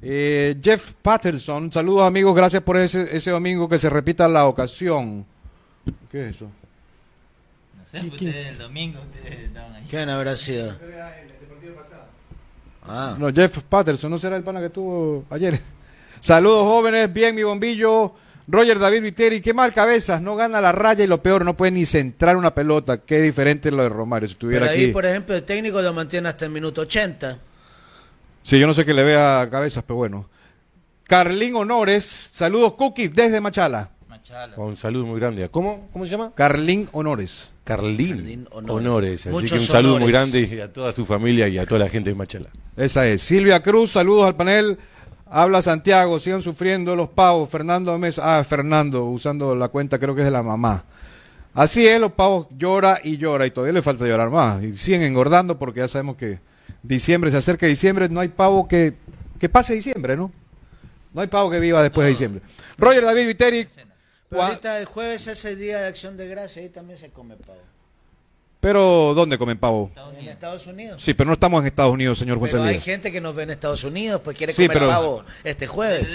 [0.00, 5.26] Eh, Jeff Patterson, saludos amigos, gracias por ese, ese domingo que se repita la ocasión.
[6.10, 6.50] ¿Qué es eso?
[8.00, 9.84] Sé, ustedes el domingo ustedes estaban ahí.
[9.88, 10.74] ¿Quién habrá sido?
[12.86, 13.16] Ah.
[13.18, 15.58] No, Jeff Patterson, ¿no será el pana que estuvo ayer?
[16.20, 18.14] Saludos jóvenes, bien mi bombillo.
[18.46, 21.72] Roger David Viteri, qué mal cabezas, no gana la raya y lo peor, no puede
[21.72, 22.98] ni centrar una pelota.
[22.98, 24.92] Qué diferente lo de Romario, si estuviera Pero ahí, aquí.
[24.92, 27.38] por ejemplo, el técnico lo mantiene hasta el minuto 80.
[28.42, 30.28] Sí, yo no sé qué le vea cabezas, pero bueno.
[31.04, 33.90] Carlín Honores, saludos Cookie desde Machala.
[34.08, 34.56] Machala.
[34.58, 35.48] Un saludo muy grande.
[35.48, 35.88] ¿Cómo?
[35.90, 36.32] ¿Cómo se llama?
[36.36, 36.88] Honores.
[36.92, 37.53] Honores.
[37.64, 38.76] Carlín, Carlín Honores.
[38.76, 39.20] Honores.
[39.26, 41.88] Así Muchos que un saludo muy grande a toda su familia y a toda la
[41.88, 42.50] gente de Machala.
[42.76, 43.22] Esa es.
[43.22, 44.78] Silvia Cruz, saludos al panel.
[45.26, 47.48] Habla Santiago, sigan sufriendo los pavos.
[47.48, 50.84] Fernando Mesa, ah, Fernando, usando la cuenta creo que es de la mamá.
[51.54, 54.62] Así es, los pavos llora y llora y todavía le falta llorar más.
[54.62, 56.40] Y siguen engordando porque ya sabemos que
[56.82, 58.94] diciembre se acerca diciembre, no hay pavo que,
[59.40, 60.30] que pase diciembre, ¿no?
[61.14, 62.42] No hay pavo que viva después de diciembre.
[62.76, 63.68] Roger David Viteri,
[64.34, 67.36] Pero ahorita el jueves es el día de acción de gracia, ahí también se come
[67.36, 67.58] pavo.
[68.60, 69.90] pero ¿dónde comen pavo?
[70.18, 71.02] En Estados Unidos.
[71.02, 73.42] Sí, pero no estamos en Estados Unidos, señor José Pero hay gente que nos ve
[73.42, 76.08] en Estados Unidos, pues quiere Sí, comer pero- pavo este jueves.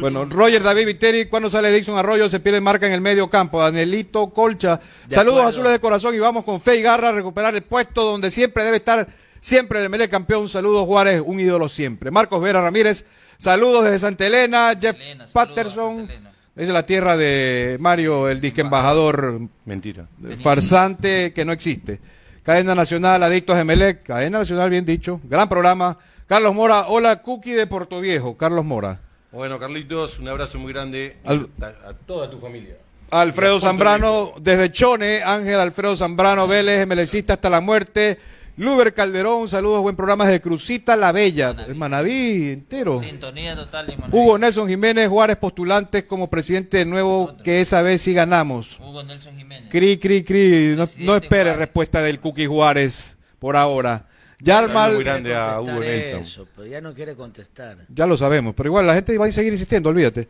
[0.00, 3.60] Bueno, Roger David Viteri, cuando sale Dixon Arroyo se pierde marca en el medio campo.
[3.60, 5.48] Danielito Colcha, De saludos acuerdo.
[5.60, 8.64] azules de corazón y vamos con fe y garra a recuperar el puesto donde siempre
[8.64, 9.06] debe estar,
[9.40, 10.48] siempre el MLE campeón.
[10.48, 12.10] Saludos Juárez, un ídolo siempre.
[12.10, 13.04] Marcos Vera Ramírez,
[13.38, 14.72] saludos desde Santa Elena.
[14.80, 16.31] Jeff Elena, saludos a Patterson, Santa Elena.
[16.56, 20.06] Es la tierra de Mario, el disque embajador Mentira.
[20.42, 22.00] farsante que no existe.
[22.42, 25.98] Cadena Nacional, Adictos Emelec, Cadena Nacional, bien dicho, gran programa.
[26.26, 29.00] Carlos Mora, hola Cookie de Puerto Viejo, Carlos Mora.
[29.30, 32.76] Bueno, Carlitos, un abrazo muy grande Al- a, a toda tu familia.
[33.10, 38.18] Alfredo Zambrano, desde Chone, Ángel Alfredo Zambrano Vélez, MLCista hasta la muerte.
[38.62, 41.70] Luber Calderón, saludos, buen programa desde Crucita La Bella, Manaví.
[41.72, 43.00] el Manaví entero.
[43.00, 44.10] Sintonía total y Manuel.
[44.12, 48.78] Hugo Nelson Jiménez Juárez, postulantes como presidente de nuevo, que esa vez sí ganamos.
[48.78, 49.68] Hugo Nelson Jiménez.
[49.68, 51.58] Cri, cri, cri, no, no espere Juárez.
[51.58, 54.06] respuesta del Cookie Juárez por ahora.
[54.38, 56.22] Yalmal, muy grande a Hugo Nelson.
[56.22, 57.78] Eso, pero ya no quiere contestar.
[57.88, 60.28] ya lo sabemos, pero igual la gente va a seguir insistiendo, olvídate.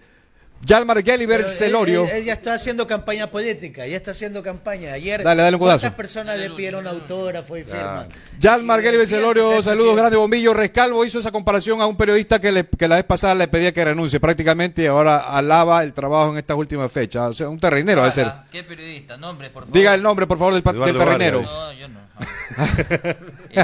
[0.65, 1.03] Yalmar
[1.43, 2.05] él- Celorio.
[2.05, 4.93] Él, él ya está haciendo campaña política, ya está haciendo campaña.
[4.93, 5.81] Ayer, Dale, dale un.
[5.83, 8.07] ¿cuántas personas le pidieron autógrafo y firma?
[8.39, 10.55] Yalmar que Celorio, sea saludos, grande bombillo.
[10.55, 13.73] Rescalvo hizo esa comparación a un periodista que, le- que la vez pasada le pedía
[13.73, 17.31] que renuncie prácticamente y ahora alaba el trabajo en estas últimas fechas.
[17.31, 18.27] O sea, un terrenero debe ser.
[18.27, 19.17] Ah, ¿Qué periodista?
[19.17, 19.77] Nombre, por favor.
[19.77, 21.43] Diga el nombre, por favor, del, del terrenero.
[21.43, 21.99] No, yo no.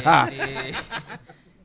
[0.05, 0.29] Ah.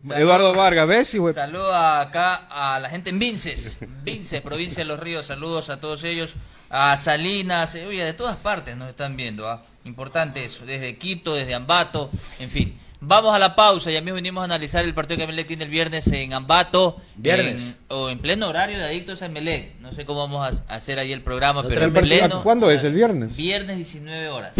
[0.10, 1.14] Eduardo Vargas, ¿ves?
[1.14, 5.26] hijo de- Saludo acá a la gente en Vinces, Vinces, provincia de Los Ríos.
[5.28, 6.34] Saludos a todos ellos.
[6.70, 9.48] A Salinas, eh, oye, de todas partes nos están viendo.
[9.48, 9.64] ¿ah?
[9.86, 12.80] Importante eso, desde Quito, desde Ambato, en fin.
[13.06, 15.70] Vamos a la pausa, ya mismo venimos a analizar el partido que Emelec tiene el
[15.70, 17.02] viernes en Ambato.
[17.16, 17.78] Viernes.
[17.90, 19.78] en- o en pleno horario de Adictos a Emelec.
[19.82, 22.42] No sé cómo vamos a, hacer ahí el programa, pero en El pleno.
[22.44, 22.84] ¿Cuándo es?
[22.84, 23.36] ¿El viernes?
[23.36, 24.54] Viernes 19 horas.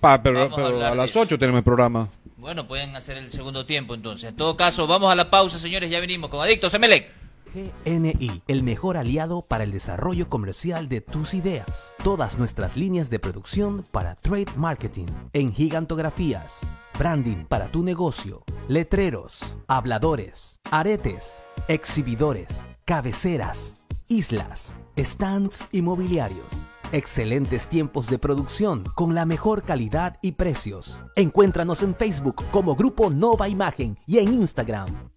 [0.00, 1.20] Pa, pero, a a las eso.
[1.20, 2.08] 8 tenemos el programa.
[2.44, 4.28] Bueno, pueden hacer el segundo tiempo entonces.
[4.28, 5.90] En todo caso, vamos a la pausa, señores.
[5.90, 7.10] Ya venimos con Adictos Emelec.
[7.54, 11.94] GNI, el mejor aliado para el desarrollo comercial de tus ideas.
[12.04, 19.56] Todas nuestras líneas de producción para trade marketing, en gigantografías, branding para tu negocio, letreros,
[19.66, 26.73] habladores, aretes, exhibidores, cabeceras, islas, stands inmobiliarios.
[26.94, 31.00] Excelentes tiempos de producción con la mejor calidad y precios.
[31.16, 35.13] Encuéntranos en Facebook como Grupo Nova Imagen y en Instagram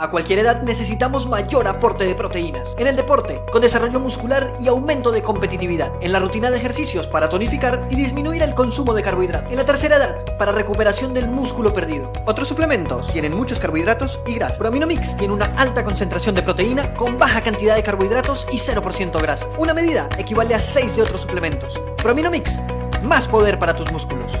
[0.00, 2.76] A cualquier edad necesitamos mayor aporte de proteínas.
[2.78, 5.90] En el deporte, con desarrollo muscular y aumento de competitividad.
[6.00, 9.50] En la rutina de ejercicios para tonificar y disminuir el consumo de carbohidratos.
[9.50, 12.12] En la tercera edad, para recuperación del músculo perdido.
[12.26, 14.56] Otros suplementos tienen muchos carbohidratos y grasa.
[14.56, 19.48] Prominomix tiene una alta concentración de proteína con baja cantidad de carbohidratos y 0% grasa.
[19.58, 21.82] Una medida equivale a 6 de otros suplementos.
[21.96, 22.52] Prominomix,
[23.02, 24.40] más poder para tus músculos.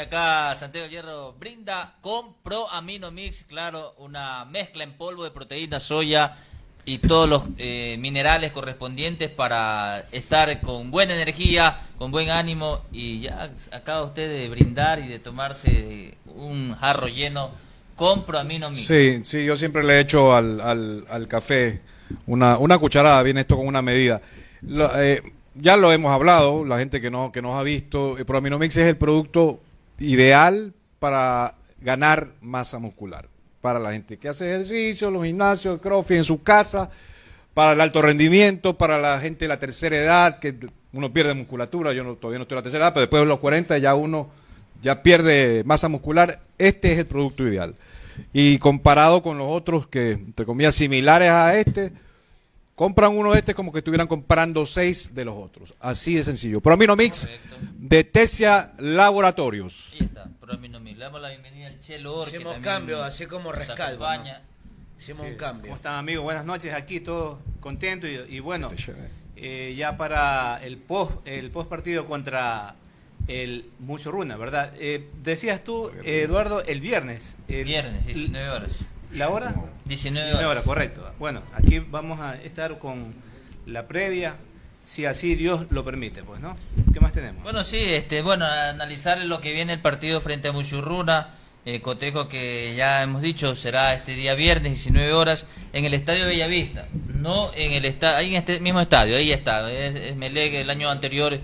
[0.00, 5.80] Acá, Santiago Hierro brinda con Pro Amino Mix, claro, una mezcla en polvo de proteína,
[5.80, 6.36] soya
[6.84, 13.22] y todos los eh, minerales correspondientes para estar con buena energía, con buen ánimo y
[13.22, 17.50] ya acaba usted de brindar y de tomarse un jarro lleno
[17.96, 18.86] con Pro Amino Mix.
[18.86, 21.80] Sí, sí, yo siempre le echo al, al, al café
[22.26, 24.20] una, una cucharada, viene esto con una medida.
[24.96, 25.22] Eh,
[25.54, 28.86] ya lo hemos hablado, la gente que, no, que nos ha visto, el Proaminomix es
[28.86, 29.60] el producto
[29.98, 33.28] ideal para ganar masa muscular.
[33.60, 36.90] Para la gente que hace ejercicio, los gimnasios, el crossfit en su casa,
[37.54, 40.54] para el alto rendimiento, para la gente de la tercera edad, que
[40.92, 43.26] uno pierde musculatura, yo no, todavía no estoy en la tercera edad, pero después de
[43.26, 44.30] los 40 ya uno
[44.82, 47.74] ya pierde masa muscular, este es el producto ideal.
[48.32, 51.92] Y comparado con los otros que, entre comillas, similares a este,
[52.76, 55.74] compran uno de este como que estuvieran comprando seis de los otros.
[55.80, 56.60] Así de sencillo.
[56.60, 57.26] Prominomix
[57.74, 59.94] de Tesia Laboratorios.
[59.94, 60.98] Ahí está, Pro Amino Mix.
[60.98, 64.22] Le damos la bienvenida al Chelo Or, que Hicimos cambio, así como nos Rescalvo, ¿no?
[64.98, 65.32] Hicimos Sí.
[65.32, 65.62] un cambio.
[65.64, 66.22] ¿Cómo están amigos?
[66.22, 68.70] Buenas noches, aquí todos contentos y, y bueno,
[69.36, 72.76] eh, ya para el post, el post partido contra
[73.26, 74.72] el Mucho Runa, ¿verdad?
[74.78, 77.36] Eh, decías tú, eh, Eduardo, el viernes.
[77.48, 78.72] El, Viernes, 19 horas.
[79.16, 79.54] ¿La hora?
[79.86, 80.44] 19 horas.
[80.44, 80.64] horas.
[80.64, 81.10] correcto.
[81.18, 83.14] Bueno, aquí vamos a estar con
[83.64, 84.36] la previa,
[84.84, 86.54] si así Dios lo permite, pues, ¿no?
[86.92, 87.42] ¿Qué más tenemos?
[87.42, 91.30] Bueno, sí, este, bueno, analizar lo que viene el partido frente a Muchurruna,
[91.64, 96.26] eh, cotejo que ya hemos dicho será este día viernes 19 horas en el Estadio
[96.26, 100.52] Bellavista, no en el estadio, ahí en este mismo estadio, ahí está, es, es Melec,
[100.52, 101.40] el año anterior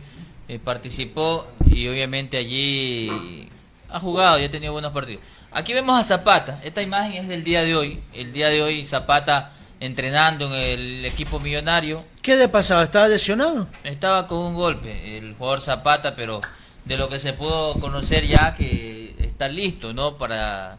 [0.46, 3.48] eh, participó y obviamente allí
[3.88, 5.22] ha jugado y ha tenido buenos partidos.
[5.54, 8.86] Aquí vemos a Zapata, esta imagen es del día de hoy, el día de hoy
[8.86, 12.84] Zapata entrenando en el equipo millonario, ¿Qué le pasaba?
[12.84, 13.68] ¿Estaba lesionado?
[13.84, 16.40] estaba con un golpe el jugador Zapata, pero
[16.86, 20.16] de lo que se pudo conocer ya que está listo, ¿no?
[20.16, 20.78] Para,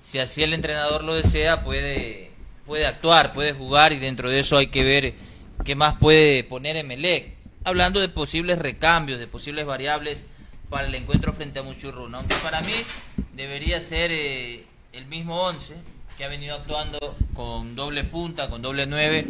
[0.00, 2.30] si así el entrenador lo desea, puede,
[2.64, 5.14] puede actuar, puede jugar y dentro de eso hay que ver
[5.66, 7.34] qué más puede poner Emelec.
[7.62, 10.24] Hablando de posibles recambios, de posibles variables
[10.68, 12.18] para el encuentro frente a Muchurruna.
[12.18, 12.72] Aunque para mí
[13.34, 15.74] debería ser eh, el mismo 11
[16.18, 19.26] que ha venido actuando con doble punta, con doble 9.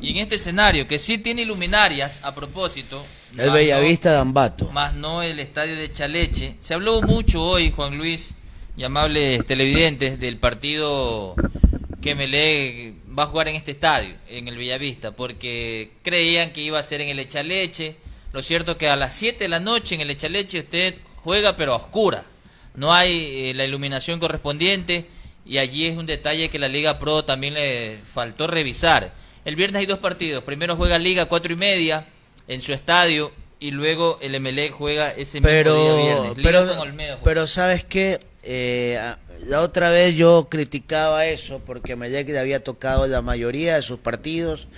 [0.00, 3.04] Y en este escenario, que sí tiene luminarias, a propósito.
[3.36, 4.70] El Bellavista de Ambato.
[4.70, 6.54] más no el estadio de Chaleche.
[6.60, 8.30] Se habló mucho hoy, Juan Luis,
[8.76, 11.34] y amables televidentes, del partido
[12.00, 16.78] que Melé va a jugar en este estadio, en el Bellavista, porque creían que iba
[16.78, 17.96] a ser en el Echaleche.
[18.32, 21.56] Lo cierto es que a las 7 de la noche en el Echaleche usted juega
[21.56, 22.24] pero a oscura.
[22.74, 25.06] No hay eh, la iluminación correspondiente
[25.44, 29.12] y allí es un detalle que la Liga Pro también le faltó revisar.
[29.44, 30.44] El viernes hay dos partidos.
[30.44, 32.06] Primero juega Liga cuatro y media
[32.46, 36.36] en su estadio y luego el Emelec juega ese mismo día Pero, viernes.
[36.36, 37.24] Liga pero, con Olmedo juega.
[37.24, 38.20] pero ¿sabes qué?
[38.42, 39.00] Eh,
[39.46, 43.98] la otra vez yo criticaba eso porque Melec le había tocado la mayoría de sus
[43.98, 44.68] partidos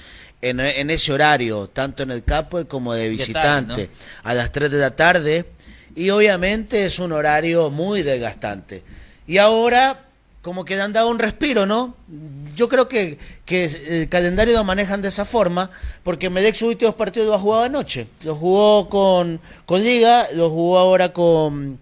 [0.42, 3.90] en, en ese horario, tanto en el campo como de tarde, visitante,
[4.22, 5.44] a las 3 de la tarde.
[5.96, 8.82] Y obviamente es un horario muy desgastante.
[9.26, 10.06] Y ahora
[10.42, 11.94] como que le han dado un respiro, ¿no?
[12.56, 15.70] Yo creo que, que el calendario lo manejan de esa forma,
[16.02, 18.06] porque Melec sus últimos partidos lo ha jugado anoche.
[18.24, 21.78] Lo jugó con, con Liga, lo jugó ahora con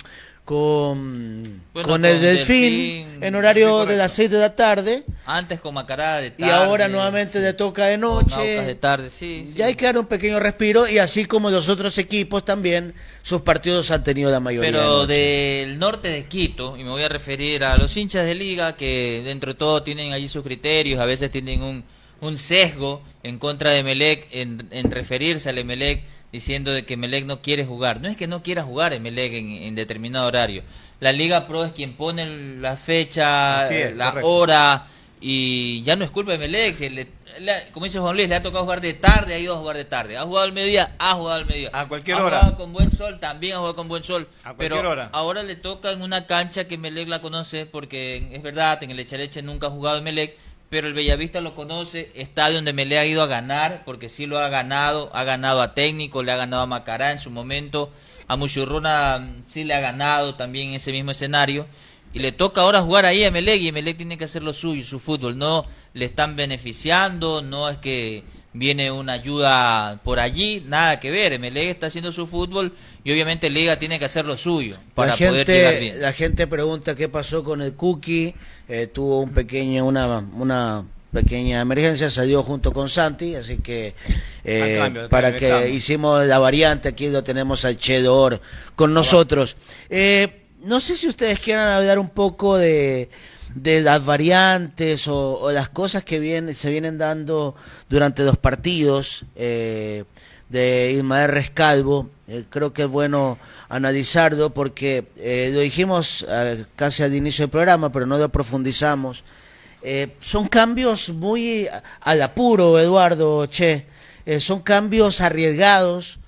[0.49, 4.57] con, Bueno, con el con Delfín, Delfín, en horario sí, de las 6 de la
[4.57, 6.53] tarde Antes con Macará de y tarde.
[6.53, 8.62] ahora nuevamente le toca de noche.
[8.62, 9.44] de tarde, sí.
[9.49, 9.55] sí.
[9.55, 13.42] Ya hay que dar un pequeño respiro y así como los otros equipos también, sus
[13.42, 14.70] partidos han tenido la mayoría.
[14.70, 18.74] Pero del norte de Quito, y me voy a referir a los hinchas de liga
[18.74, 21.84] que dentro de todo tienen allí sus criterios, a veces tienen un,
[22.22, 27.24] un sesgo en contra de Melec, en, en referirse al Emelec diciendo de que Melec
[27.24, 28.00] no quiere jugar.
[28.00, 30.62] No es que no quiera jugar Emelec en, en determinado horario.
[31.00, 34.28] La Liga Pro es quien pone la fecha, es, la correcto.
[34.28, 34.86] hora,
[35.20, 36.76] y ya no es culpa de Melec.
[36.76, 37.18] si le-
[37.72, 39.84] como dice Juan Luis, le ha tocado jugar de tarde, ha ido a jugar de
[39.84, 40.16] tarde.
[40.16, 41.70] Ha jugado al mediodía, ha jugado al mediodía.
[41.72, 42.38] A cualquier ha hora.
[42.40, 44.28] jugado con buen sol, también ha jugado con buen sol.
[44.42, 45.08] A cualquier pero hora.
[45.12, 48.98] ahora le toca en una cancha que Melec la conoce, porque es verdad, en el
[48.98, 50.36] Echareche nunca ha jugado en Melec,
[50.70, 54.38] pero el Bellavista lo conoce, estadio donde Melec ha ido a ganar, porque sí lo
[54.38, 57.90] ha ganado, ha ganado a Técnico, le ha ganado a Macará en su momento,
[58.26, 61.66] a Muchurruna mm, sí le ha ganado también en ese mismo escenario.
[62.12, 64.84] Y le toca ahora jugar ahí a Melec y Melec tiene que hacer lo suyo,
[64.84, 65.36] su fútbol.
[65.36, 71.38] No le están beneficiando, no es que viene una ayuda por allí, nada que ver.
[71.38, 72.74] Melec está haciendo su fútbol
[73.09, 76.02] y obviamente Liga tiene que hacer lo suyo para la poder llegar gente, bien.
[76.02, 78.34] la gente pregunta qué pasó con el Cookie,
[78.68, 83.94] eh, tuvo un pequeño, una, una pequeña emergencia, salió junto con Santi, así que
[84.44, 88.42] eh, cambio, para que hicimos la variante, aquí lo tenemos al Chedor
[88.76, 89.56] con nosotros.
[89.88, 93.09] Eh, no sé si ustedes quieran hablar un poco de,
[93.54, 97.54] de las variantes o, o las cosas que vienen, se vienen dando
[97.88, 100.04] durante los partidos eh,
[100.50, 102.11] de Ismael Rescalvo.
[102.28, 103.38] Eh, creo que es bueno
[103.70, 109.24] analizarlo porque eh, lo dijimos eh, casi al inicio del programa, pero no lo profundizamos.
[110.18, 111.68] Son cambios muy
[112.00, 113.86] al apuro, Eduardo Che.
[114.40, 116.18] Son cambios arriesgados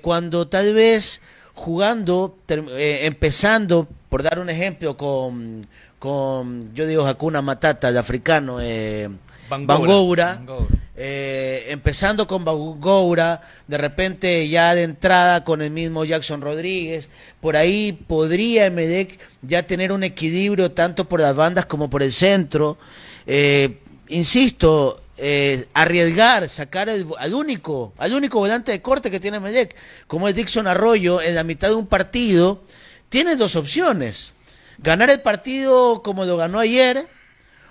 [0.00, 1.20] cuando tal vez
[1.54, 5.66] jugando, empezando, por dar un ejemplo, con,
[5.98, 9.08] con yo digo Hakuna Matata, el africano, eh,
[9.48, 10.34] Bangoura.
[10.34, 17.08] Bangoura, eh, empezando con Bangoura, de repente ya de entrada con el mismo Jackson Rodríguez,
[17.40, 22.12] por ahí podría Emelec ya tener un equilibrio tanto por las bandas como por el
[22.12, 22.78] centro.
[23.26, 23.78] Eh,
[24.08, 29.74] insisto, eh, arriesgar, sacar el- al único, al único volante de corte que tiene Emelec,
[30.06, 32.62] como es Dixon Arroyo, en la mitad de un partido,
[33.08, 34.32] tiene dos opciones.
[34.78, 37.08] Ganar el partido como lo ganó ayer,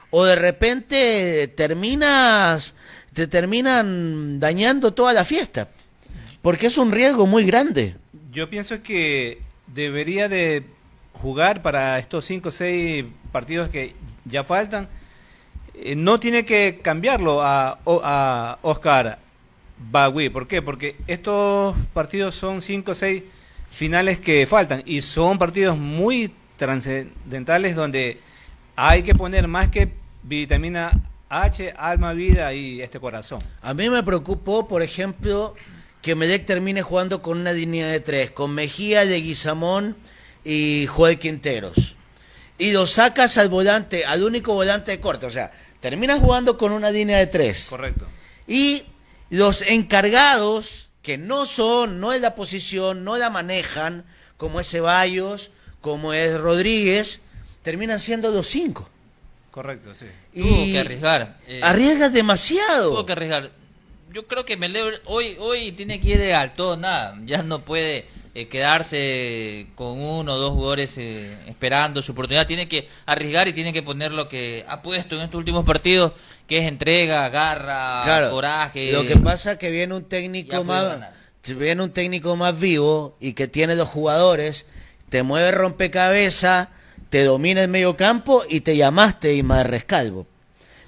[0.09, 2.75] o de repente terminas,
[3.13, 5.69] te terminan dañando toda la fiesta.
[6.41, 7.95] Porque es un riesgo muy grande.
[8.31, 10.63] Yo pienso que debería de
[11.13, 13.95] jugar para estos 5 o 6 partidos que
[14.25, 14.87] ya faltan.
[15.73, 19.19] Eh, no tiene que cambiarlo a, a Oscar
[19.77, 20.29] Bagui.
[20.29, 20.61] ¿Por qué?
[20.61, 23.23] Porque estos partidos son 5 o 6
[23.69, 28.19] finales que faltan y son partidos muy trascendentales donde
[28.77, 33.39] hay que poner más que vitamina H, alma, vida y este corazón.
[33.63, 35.55] A mí me preocupó, por ejemplo,
[36.03, 39.97] que Medec termine jugando con una línea de tres, con Mejía, Leguizamón
[40.45, 41.97] y Joel Quinteros.
[42.59, 45.25] Y lo sacas al volante, al único volante de corte.
[45.25, 47.65] O sea, terminas jugando con una línea de tres.
[47.69, 48.05] Correcto.
[48.47, 48.83] Y
[49.31, 54.05] los encargados, que no son, no es la posición, no la manejan,
[54.37, 55.49] como es Ceballos,
[55.81, 57.21] como es Rodríguez,
[57.67, 58.87] terminan siendo los cinco.
[59.51, 60.05] Correcto, sí.
[60.33, 61.35] Tuvo que arriesgar.
[61.45, 62.91] eh, Arriesgas demasiado.
[62.91, 63.51] Tuvo que arriesgar.
[64.13, 67.19] Yo creo que Melec hoy hoy tiene que ir de al todo nada.
[67.25, 68.05] Ya no puede
[68.35, 72.47] eh, quedarse con uno o dos jugadores eh, esperando su oportunidad.
[72.47, 76.13] Tiene que arriesgar y tiene que poner lo que ha puesto en estos últimos partidos,
[76.47, 78.93] que es entrega, garra, Claro, coraje.
[78.93, 80.99] Lo que pasa es que viene un técnico más
[81.53, 84.65] viene un técnico más vivo y que tiene los jugadores,
[85.09, 86.69] te mueve rompecabezas,
[87.09, 90.27] te domina el medio campo y te llamaste Ismael Rescalvo.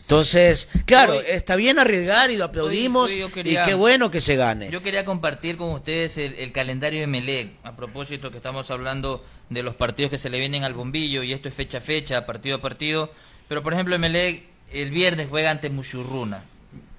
[0.01, 4.09] Entonces, claro, Hoy- está bien arriesgar y lo aplaudimos hoy yo quería- y qué bueno
[4.09, 4.71] que se gane.
[4.71, 9.23] Yo quería compartir con ustedes el, el calendario de Melec, a propósito que estamos hablando
[9.49, 12.25] de los partidos que se le vienen al bombillo, y esto es fecha a fecha,
[12.25, 13.11] partido a partido,
[13.47, 16.43] pero por ejemplo Melec el viernes juega ante Muchurruna,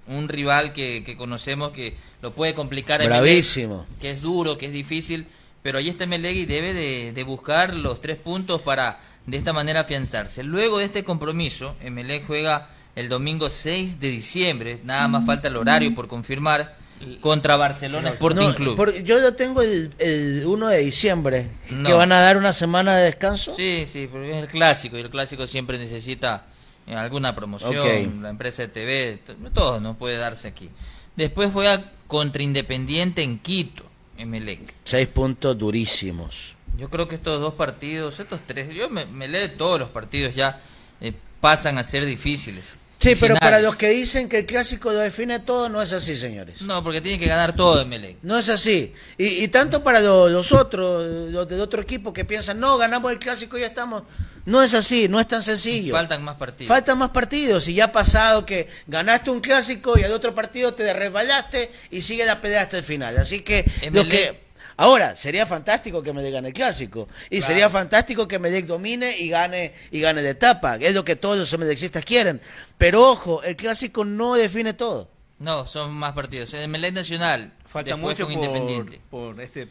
[0.06, 3.86] un rival que, que conocemos que lo puede complicar a Bravísimo.
[4.00, 5.26] que es duro, que es difícil,
[5.62, 9.52] pero ahí está Melec y debe de, de buscar los tres puntos para de esta
[9.52, 10.42] manera afianzarse.
[10.42, 15.56] Luego de este compromiso, Emelec juega el domingo 6 de diciembre, nada más falta el
[15.56, 16.76] horario por confirmar,
[17.22, 18.76] contra Barcelona Sporting No, Club.
[18.76, 21.48] por- yo lo tengo el, el 1 de diciembre,
[21.86, 23.54] que van a dar una semana de descanso.
[23.54, 26.44] Sí, sí, porque es el clásico y el clásico siempre necesita
[26.86, 30.68] eh, alguna promoción, la empresa de TV, to- todo no puede darse aquí.
[31.16, 33.84] Después juega contra Independiente en Quito,
[34.18, 34.74] Emelec.
[34.84, 36.56] Seis puntos durísimos.
[36.80, 40.34] Yo creo que estos dos partidos, estos tres, yo me, me leo todos los partidos
[40.34, 40.60] ya
[41.00, 42.74] eh, pasan a ser difíciles.
[42.98, 43.40] Sí, pero Finales.
[43.40, 46.60] para los que dicen que el clásico lo define todo, no es así, señores.
[46.60, 48.18] No, porque tiene que ganar todo Emelec.
[48.22, 48.92] No es así.
[49.16, 53.10] Y, y tanto para lo- los otros, los del otro equipo que piensan, no, ganamos
[53.12, 54.02] el clásico y ya estamos.
[54.44, 55.92] No es así, no es tan sencillo.
[55.94, 56.68] Faltan más partidos.
[56.68, 60.74] Faltan más partidos y ya ha pasado que ganaste un clásico y al otro partido
[60.74, 63.16] te resbalaste y sigue la pelea hasta el final.
[63.16, 64.40] Así que lo que
[64.80, 67.46] ahora sería fantástico que Medellín gane el clásico y Claro.
[67.46, 71.38] sería fantástico que Medellín domine y gane y gane de etapa, es lo que todos
[71.38, 72.40] los medellínistas quieren.
[72.78, 75.08] Pero ojo, el clásico no define todo.
[75.38, 76.52] No, son más partidos.
[76.54, 79.00] Emelec Nacional, Falta después mucho con por, Independiente.
[79.10, 79.68] por este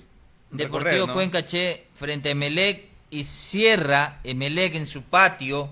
[0.52, 1.14] Deportivo ¿no?
[1.14, 5.70] Cuenca Che frente a Emelec y cierra Emelec en su patio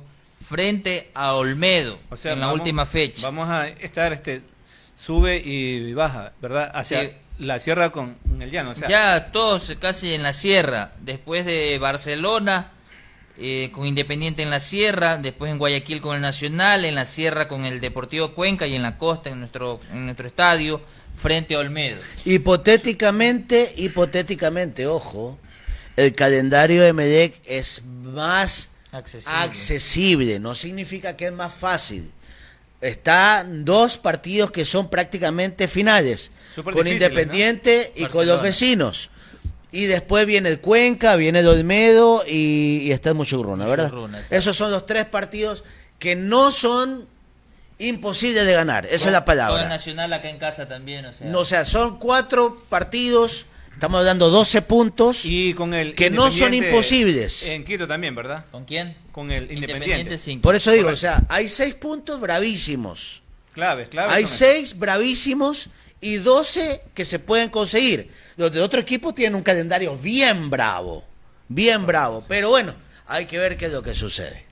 [0.47, 3.23] frente a Olmedo O sea, en la vamos- última fecha.
[3.25, 4.41] Vamos a estar, este,
[4.95, 6.71] sube y baja, ¿verdad?
[6.73, 7.11] Hacia Sí.
[7.39, 8.71] La sierra con el llano.
[8.71, 12.71] O sea, ya todos casi en la sierra, después de Barcelona
[13.37, 17.47] eh, con Independiente en la sierra, después en Guayaquil con el Nacional, en la sierra
[17.47, 20.81] con el Deportivo Cuenca y en la costa en nuestro en nuestro estadio
[21.15, 21.97] frente a Olmedo.
[22.25, 25.37] Hipotéticamente, hipotéticamente, ojo,
[25.95, 29.35] el calendario de Medec es más Accesible.
[29.35, 32.11] accesible, no significa que es más fácil.
[32.81, 39.11] Están dos partidos que son prácticamente finales, Súper con difíciles, Independiente y con los vecinos.
[39.71, 43.91] Y después viene el Cuenca, viene el Olmedo y, y está el Muchurruna, ¿verdad?
[43.91, 44.23] Muchurruna.
[44.31, 45.63] Esos son los tres partidos
[45.99, 47.05] que no son
[47.77, 49.69] imposibles de ganar, esa es la Con el palabra.
[49.69, 51.27] Nacional acá en casa también, o sea.
[51.27, 56.31] No, o sea, son cuatro partidos, estamos hablando 12 puntos, y con el que no
[56.31, 57.43] son imposibles.
[57.43, 58.45] En Quito también, ¿verdad?
[58.49, 58.97] ¿Con quién?
[59.11, 60.17] Con el Independiente.
[60.41, 63.21] Por eso digo, o sea, hay seis puntos bravísimos.
[63.53, 64.15] Claves, claves.
[64.15, 65.69] Hay seis bravísimos
[66.01, 68.11] y 12 que se pueden conseguir.
[68.35, 71.03] Los de otro equipo tienen un calendario bien bravo,
[71.47, 72.23] bien bravo.
[72.27, 72.75] Pero bueno,
[73.07, 74.45] hay que ver qué es lo que sucede.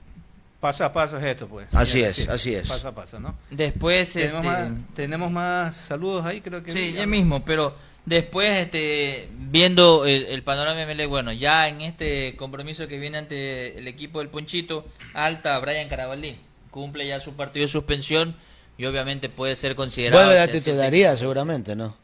[0.60, 1.68] Paso a paso es esto, pues.
[1.74, 2.66] Así es, sí, así es.
[2.66, 3.36] Paso a paso, ¿no?
[3.50, 6.72] Después Tenemos, este, más, tenemos más saludos ahí, creo que.
[6.72, 7.76] Sí, ya mismo, pero
[8.06, 13.78] después este viendo el, el panorama ML, bueno, ya en este compromiso que viene ante
[13.78, 16.36] el equipo del Ponchito, alta Brian Carabalí,
[16.70, 18.34] cumple ya su partido de suspensión
[18.78, 21.96] y obviamente puede ser considerado Vuelve la titularía seguramente, ¿no?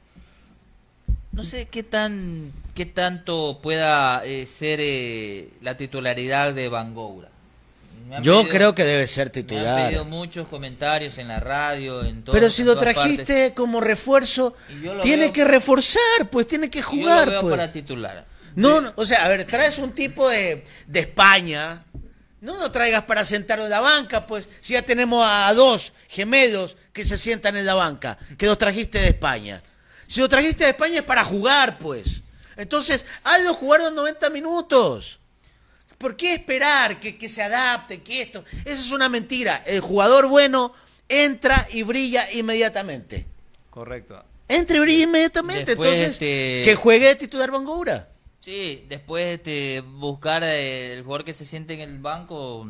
[1.33, 7.29] No sé qué tan qué tanto pueda eh, ser eh, la titularidad de Van Goura.
[8.09, 9.87] Me han Yo pedido- creo que debe ser Me han titular.
[9.87, 12.35] pedido muchos comentarios en la radio, en todo.
[12.35, 13.53] Pero si en lo trajiste partes.
[13.53, 14.55] como refuerzo,
[15.03, 17.27] tiene veo- que reforzar, pues tiene que Y yo jugar.
[17.27, 17.53] lo veo pues.
[17.53, 18.27] para titular.
[18.55, 21.85] No, no, o sea, a ver, traes un tipo de, de España,
[22.43, 26.77] no lo traigas para sentarlo en la banca, pues si ya tenemos a dos gemelos
[26.93, 29.63] que se sientan en la banca, que los trajiste de España.
[30.09, 32.21] Si lo trajiste de España es para jugar, pues.
[32.57, 35.21] Entonces, hazlo jugar los 90 minutos.
[35.97, 38.45] ¿Por qué esperar que, que se adapte, que esto?
[38.65, 39.63] Esa es una mentira.
[39.65, 40.75] El jugador bueno
[41.09, 43.25] entra y brilla inmediatamente.
[43.71, 44.23] Correcto.
[44.49, 45.65] Entra y brilla inmediatamente.
[45.77, 48.09] Después, Entonces, este- que juegue de titular Bangoura.
[48.45, 52.67] Sí, después este, buscar eh, el jugador que se siente en el banco,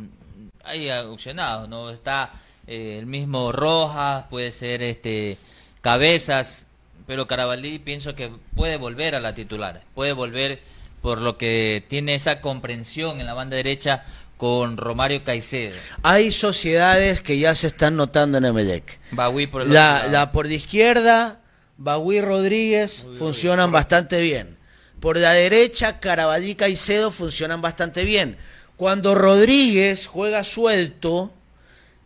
[0.64, 1.89] hay opcionados, ¿no?
[1.89, 2.31] Está
[2.66, 5.39] eh, el mismo Rojas, puede ser este
[5.81, 6.66] Cabezas,
[7.07, 10.61] pero Carabalí pienso que puede volver a la titular, puede volver
[11.01, 14.05] por lo que tiene esa comprensión en la banda derecha
[14.37, 15.75] con Romario Caicedo.
[16.03, 19.01] Hay sociedades que ya se están notando en Emelec.
[19.12, 20.12] Bagui por el La, otro lado.
[20.12, 21.41] la por de izquierda,
[21.79, 24.61] Bagui Rodríguez, funcionan bastante bien.
[25.03, 28.36] Por la derecha, Carabalí y Caicedo funcionan bastante bien.
[28.76, 31.32] Cuando Rodríguez juega suelto,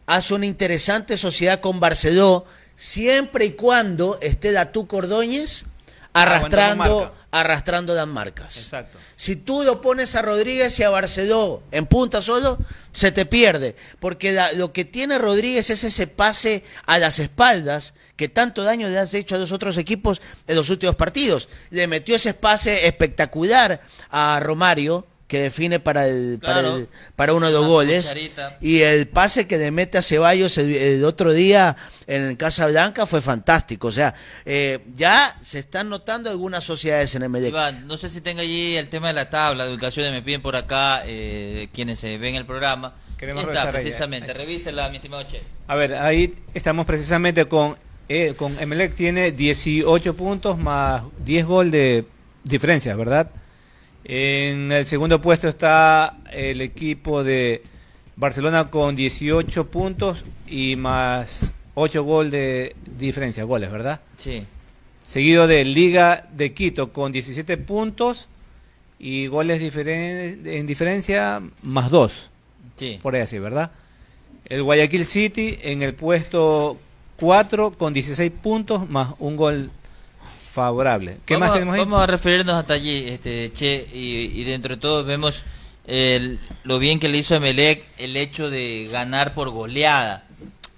[0.07, 5.67] hace una interesante sociedad con Barceló, siempre y cuando esté Datú Cordóñez
[6.15, 7.27] arrastrando, Aguantando marca.
[7.33, 8.57] arrastrando las marcas.
[8.57, 8.97] Exacto.
[9.15, 12.57] Si tú lo pones a Rodríguez y a Barceló en punta solo,
[12.93, 13.77] se te pierde.
[14.01, 18.89] Porque la- lo que tiene Rodríguez es ese pase a las espaldas que tanto daño
[18.89, 21.49] le has hecho a los otros equipos en los últimos partidos.
[21.71, 26.77] Le metió ese pase espectacular a Romario que define para el, para, Claro.
[26.77, 28.59] el- para uno de los Una goles cucharita.
[28.61, 33.07] y el pase que le mete a Ceballos el, el otro día en Casa Blanca
[33.07, 34.15] fue fantástico o sea
[34.45, 38.77] eh, ya se están notando algunas sociedades en MD Iván, no sé si tenga allí
[38.77, 42.37] el tema de la tabla de ubicaciones, me piden por acá eh, quienes se ven
[42.37, 42.95] el programa.
[43.19, 44.39] Queremos está, precisamente, está.
[44.45, 45.43] revísela, mi estimado Che.
[45.67, 47.77] A ver, ahí estamos precisamente con
[48.09, 52.05] eh, con Emelec tiene 18 puntos más 10 gol de
[52.45, 53.31] diferencia, ¿verdad?
[54.05, 57.63] En el segundo puesto está el equipo de
[58.15, 64.01] Barcelona con 18 puntos y más 8 gol de diferencia, goles, ¿verdad?
[64.17, 64.45] Sí.
[65.03, 68.29] Seguido de Liga de Quito con 17 puntos
[68.99, 72.31] y goles diferen- en diferencia más 2.
[72.77, 72.99] Sí.
[73.03, 73.73] Por ahí así, ¿verdad?
[74.47, 76.79] El Guayaquil City en el puesto
[77.19, 79.71] 4 con 16 puntos más un gol
[80.53, 81.19] favorable.
[81.27, 81.81] ¿Qué vamos, más tenemos ahí?
[81.81, 85.43] Vamos a referirnos hasta allí, este, Che, y, y dentro de todo vemos
[85.87, 90.25] el- lo bien que le hizo a Emelec el hecho de ganar por goleada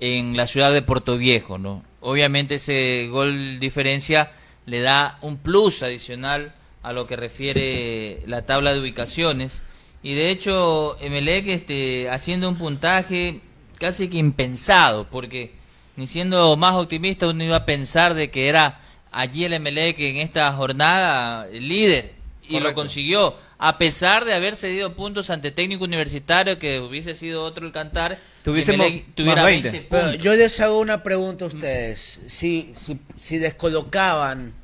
[0.01, 1.83] en la ciudad de Puerto Viejo, ¿no?
[2.01, 4.31] Obviamente ese gol diferencia
[4.67, 9.63] le da un plus adicional a lo que refiere la tabla de ubicaciones
[10.03, 13.41] y de hecho Emelec este, haciendo un puntaje
[13.79, 15.53] casi que impensado porque
[15.99, 18.81] ni siendo más optimista uno iba a pensar de que era
[19.11, 22.13] allí el Emelec en esta jornada el líder
[22.49, 27.43] y lo consiguió a pesar de haber cedido puntos ante técnico universitario que hubiese sido
[27.43, 28.87] otro el cantar Tuviésemos
[29.17, 29.89] tuviera más 20, 20.
[29.91, 30.25] Pero puntos.
[30.25, 32.21] yo les hago una pregunta a ustedes.
[32.29, 34.55] Si, si, si descolocaban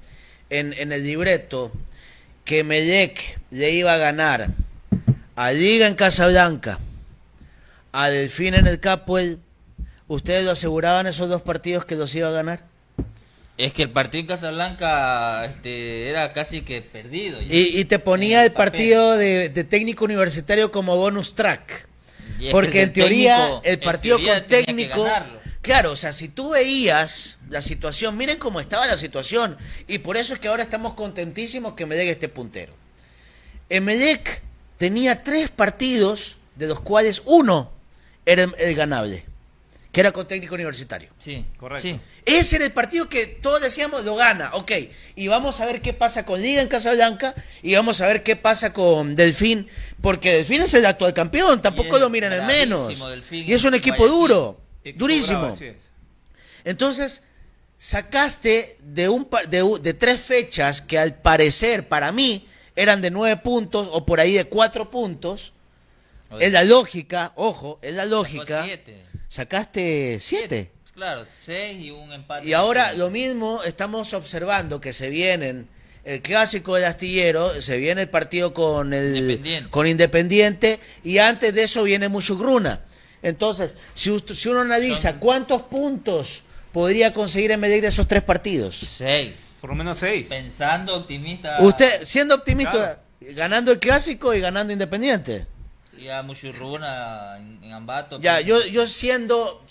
[0.48, 1.72] en, en el libreto
[2.44, 4.50] que Melec le iba a ganar
[5.34, 6.78] a Liga en Casablanca,
[7.92, 9.40] a Delfín en el Capuel,
[10.08, 12.60] ¿ustedes lo aseguraban esos dos partidos que los iba a ganar?
[13.56, 17.40] Es que el partido en Casablanca este, era casi que perdido.
[17.40, 17.54] ya.
[17.54, 21.86] Y, y te ponía el partido de, de técnico universitario como bonus track.
[22.50, 25.06] Porque que en teoría técnico- el partido teoría con técnico...
[25.60, 29.56] Claro, o sea, si tú veías la situación, miren cómo estaba la situación.
[29.88, 32.74] Y por eso es que ahora estamos contentísimos que Medec esté puntero.
[33.70, 34.42] Emelec
[34.76, 37.70] tenía tres partidos, de los cuales uno
[38.26, 39.24] era el ganable,
[39.94, 41.08] que era con técnico universitario.
[41.18, 41.82] Sí, Correcto.
[41.88, 41.98] sí.
[42.26, 44.72] Ese era el partido que todos decíamos lo gana, ok.
[45.16, 48.36] Y vamos a ver qué pasa con Liga en Casablanca y vamos a ver qué
[48.36, 49.68] pasa con Delfín,
[50.02, 52.88] porque Delfín es el actual campeón, tampoco lo miran en menos.
[52.88, 55.38] Delfín Y es un equipo duro, Equipo durísimo.
[55.38, 55.76] bravo, así es.
[56.64, 57.22] Entonces,
[57.78, 63.36] sacaste de, un, de, de tres fechas que al parecer para mí eran de nueve
[63.42, 65.52] puntos o por ahí de cuatro puntos.
[66.40, 68.64] Es la lógica, ojo, es la sacó lógica.
[68.64, 69.00] siete.
[69.38, 70.70] Sacaste siete.
[70.94, 72.46] Claro, seis y un empate.
[72.46, 75.66] Y ahora lo mismo estamos observando que se vienen
[76.04, 79.70] el clásico del astillero, se viene el partido con el Independiente.
[79.70, 82.82] con Independiente y antes de eso viene Muchugruna.
[83.22, 88.76] Entonces, si, si uno analiza cuántos puntos podría conseguir Emelec de esos tres partidos.
[88.78, 89.56] Seis.
[89.60, 90.28] Por lo menos 6.
[90.28, 91.56] Pensando optimista.
[91.58, 93.34] Usted, siendo optimista, Claro.
[93.34, 95.46] ganando el clásico y ganando Independiente.
[95.98, 98.20] Y a Muchurruna en, en Ambato.
[98.20, 99.64] Ya, pues, yo, yo siendo...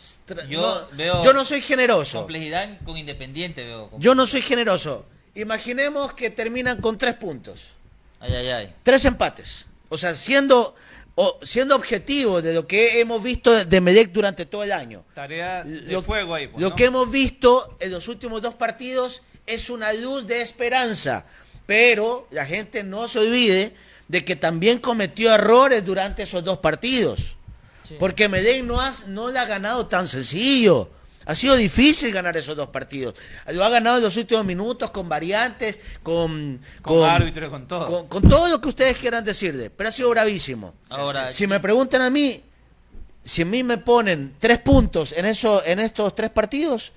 [0.50, 2.20] Yo no, veo yo no soy generoso.
[2.20, 3.90] Complejidad con Independiente veo.
[3.98, 5.06] Yo no soy generoso.
[5.36, 7.66] Imaginemos que terminan con tres puntos.
[8.20, 8.74] Ay, ay, ay.
[8.84, 9.66] Tres empates.
[9.90, 10.76] O sea, siendo,
[11.16, 15.04] o, siendo objetivo de lo que hemos visto de Medec durante todo el año.
[15.14, 16.48] Tarea de Lo, fuego ahí.
[16.48, 16.76] pues, lo ¿no?
[16.76, 21.26] que hemos visto en los últimos dos partidos es una luz de esperanza.
[21.66, 23.74] Pero la gente no se olvide
[24.14, 27.36] de que también cometió errores durante esos dos partidos.
[27.88, 27.96] Sí.
[28.00, 30.92] Porque Medellín no, has- no le ha ganado tan sencillo.
[31.26, 33.16] Ha sido difícil ganar esos dos partidos.
[33.54, 37.86] Lo ha ganado en los últimos minutos con variantes, con, Con árbitros, con todo.
[37.88, 39.72] Con, con todo lo que ustedes quieran decirle.
[39.72, 40.76] Pero ha sido bravísimo.
[40.90, 42.40] Ahora, Si me preguntan a mí,
[43.24, 46.92] si a mí me ponen tres puntos en, eso, en estos tres partidos,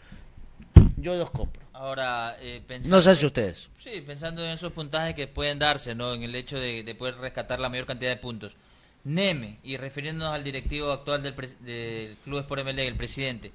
[0.99, 1.62] yo los compro.
[1.73, 3.69] ahora eh, No sé si ustedes.
[3.89, 6.12] Sí, pensando en esos puntajes que pueden darse, ¿no?
[6.12, 8.53] En el hecho de, de poder rescatar la mayor cantidad de puntos.
[9.05, 13.53] Neme, y refiriéndonos al directivo actual del, del Club Sport MLE, el presidente,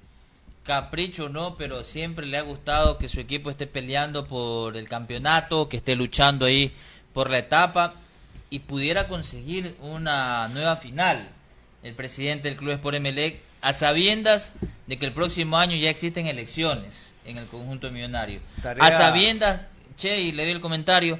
[0.64, 5.68] capricho no, pero siempre le ha gustado que su equipo esté peleando por el campeonato,
[5.68, 6.72] que esté luchando ahí
[7.12, 7.94] por la etapa
[8.48, 11.28] y pudiera conseguir una nueva final
[11.82, 14.54] el presidente del Club Sport Emelec a sabiendas
[14.86, 18.40] de que el próximo año ya existen elecciones en el conjunto millonario.
[18.62, 19.60] Tarea- A sabiendas,
[19.96, 21.18] che, y le doy el comentario,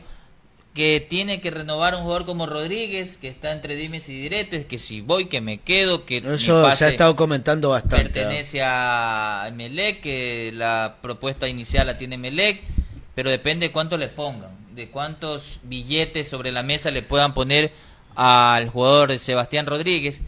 [0.75, 4.79] que tiene que renovar un jugador como Rodríguez, que está entre dimes y diretes, que
[4.79, 7.97] si voy, que me quedo, que Eso se ha estado comentando bastante.
[7.97, 8.13] ¿ah?
[8.13, 12.63] pertenece a Melec, que la propuesta inicial la tiene Melec,
[13.15, 17.73] pero depende de cuánto le pongan, de cuántos billetes sobre la mesa le puedan poner
[18.15, 20.23] al jugador Sebastián Rodríguez.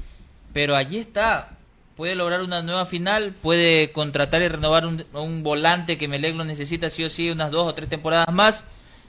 [0.53, 1.54] Pero allí está,
[1.97, 6.45] puede lograr una nueva final, puede contratar y renovar un, un volante que Melec lo
[6.45, 8.65] necesita sí o sí unas dos o tres temporadas más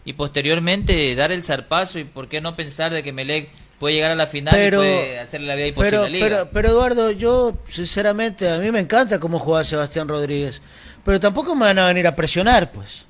[0.06, 4.12] y posteriormente dar el zarpazo y por qué no pensar de que Melec puede llegar
[4.12, 6.28] a la final y puede hacerle la vida imposible pero, a liga.
[6.28, 10.62] Pero, pero Eduardo, yo sinceramente, a mí me encanta cómo juega Sebastián Rodríguez,
[11.04, 13.06] pero tampoco me van a venir a presionar, pues.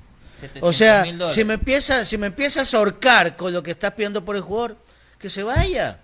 [0.60, 1.34] O sea, 700.000 dólares.
[1.34, 4.42] si me empieza, si me empiezas a ahorcar con lo que estás pidiendo por el
[4.42, 4.76] jugador,
[5.18, 6.00] que se vaya.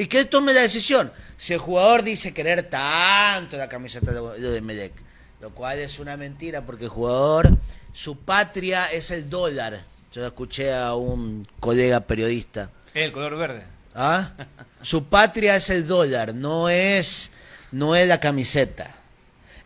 [0.00, 1.12] Y que él tome la decisión.
[1.36, 4.94] Si el jugador dice querer tanto la camiseta de, de Melec,
[5.42, 7.58] lo cual es una mentira porque el jugador,
[7.92, 9.84] su patria es el dólar.
[10.10, 12.70] Yo escuché a un colega periodista.
[12.94, 13.64] El color verde.
[13.94, 14.32] ¿Ah?
[14.82, 17.30] Su patria es el dólar, no es,
[17.70, 18.94] no es la camiseta.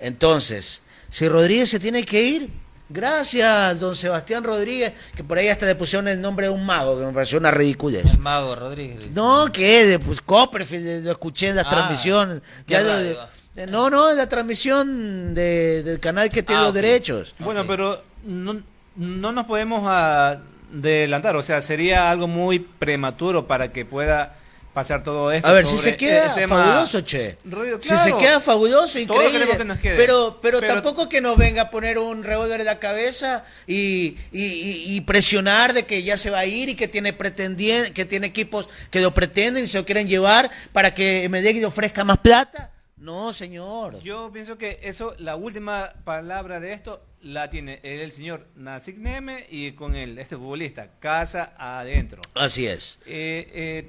[0.01, 2.51] Entonces, si Rodríguez se tiene que ir,
[2.89, 6.99] gracias, don Sebastián Rodríguez, que por ahí hasta le pusieron el nombre de un mago,
[6.99, 8.05] que me pareció una ridiculez.
[8.13, 9.11] El mago Rodríguez.
[9.11, 12.43] No, que de pues, Copperfield, lo escuché en la Ah, transmisión.
[12.67, 13.19] ¿qué Ya lo- radio?
[13.57, 17.35] eh, no, no, en la transmisión de- del canal que tiene Ah, los derechos.
[17.39, 18.63] Bueno, pero no,
[18.97, 24.37] no nos podemos adelantar, o sea, sería algo muy prematuro para que pueda
[24.75, 25.49] pasar todo esto.
[25.49, 27.39] A ver, si se queda el tema- fabuloso, che.
[27.45, 28.19] Rodrigo, Si se claro.
[28.19, 29.31] queda fabuloso, increíble.
[29.33, 29.97] queremos que nos quede.
[29.97, 34.17] Pero, pero, Pero- tampoco que nos venga a poner un revólver en la cabeza y,
[34.33, 37.93] y- y- y presionar de que ya se va a ir y que tiene pretendien-
[37.93, 42.05] que tiene equipos que lo pretenden y se lo quieren llevar para que Medellín ofrezca
[42.05, 42.73] más plata.
[42.97, 44.01] No, señor.
[44.03, 49.47] Yo pienso que eso, la última palabra de esto la tiene el señor Nasik Neme
[49.51, 52.23] y con el, este futbolista, casa adentro.
[52.35, 52.99] Así es.
[53.07, 53.89] Eh, eh,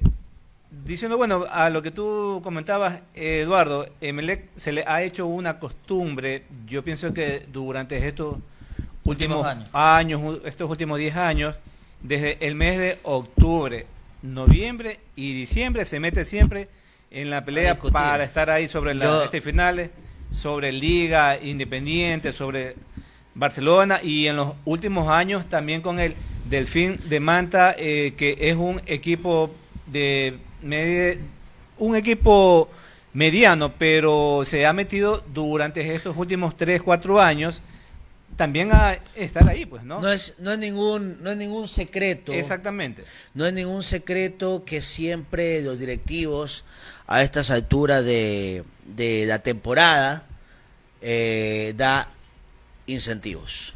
[0.84, 6.44] diciendo, bueno, a lo que tú comentabas, Eduardo, Emelec se le ha hecho una costumbre,
[6.66, 8.36] yo pienso que durante estos
[9.04, 9.68] últimos, Últimos años.
[9.72, 11.56] años, estos últimos 10 años,
[12.02, 13.86] desde el mes de octubre,
[14.22, 16.68] noviembre y diciembre, se mete siempre
[17.10, 19.90] en la pelea para estar ahí sobre las este finales,
[20.30, 22.74] sobre Liga Independiente, sobre
[23.34, 26.14] Barcelona y en los últimos años también con el
[26.48, 29.50] Delfín de Manta, eh, que es un equipo
[29.86, 32.68] de un equipo
[33.12, 37.62] mediano, pero se ha metido durante estos últimos 3, 4 años
[38.36, 40.00] también a estar ahí, pues, ¿no?
[40.00, 42.32] No es, no es ningún, no es ningún secreto.
[42.32, 43.02] Exactamente.
[43.34, 46.64] No es ningún secreto que siempre los directivos
[47.06, 50.26] a estas alturas de, de la temporada
[51.00, 52.10] eh, da
[52.86, 53.74] incentivos.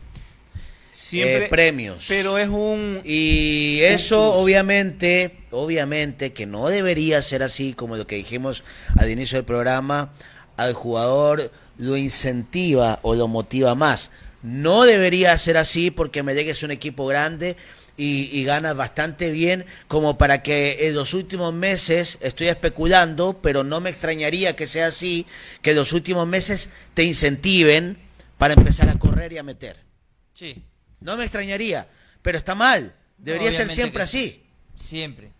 [0.92, 2.04] Siempre Eh, premios.
[2.08, 8.16] Pero es un Y eso obviamente, obviamente que no debería ser así como lo que
[8.16, 8.64] dijimos
[8.96, 10.12] al inicio del programa,
[10.56, 14.10] al jugador lo incentiva o lo motiva más.
[14.42, 17.56] No debería ser así porque Medellín es un equipo grande
[17.96, 23.64] y, y gana bastante bien como para que en los últimos meses, estoy especulando, pero
[23.64, 25.26] no me extrañaría que sea así,
[25.62, 27.98] que en los últimos meses te incentiven
[28.38, 29.76] para empezar a correr y a meter.
[30.32, 30.62] Sí.
[31.00, 31.88] No me extrañaría,
[32.22, 32.94] pero está mal.
[33.18, 34.42] Debería ser siempre así.
[34.74, 35.32] Siempre.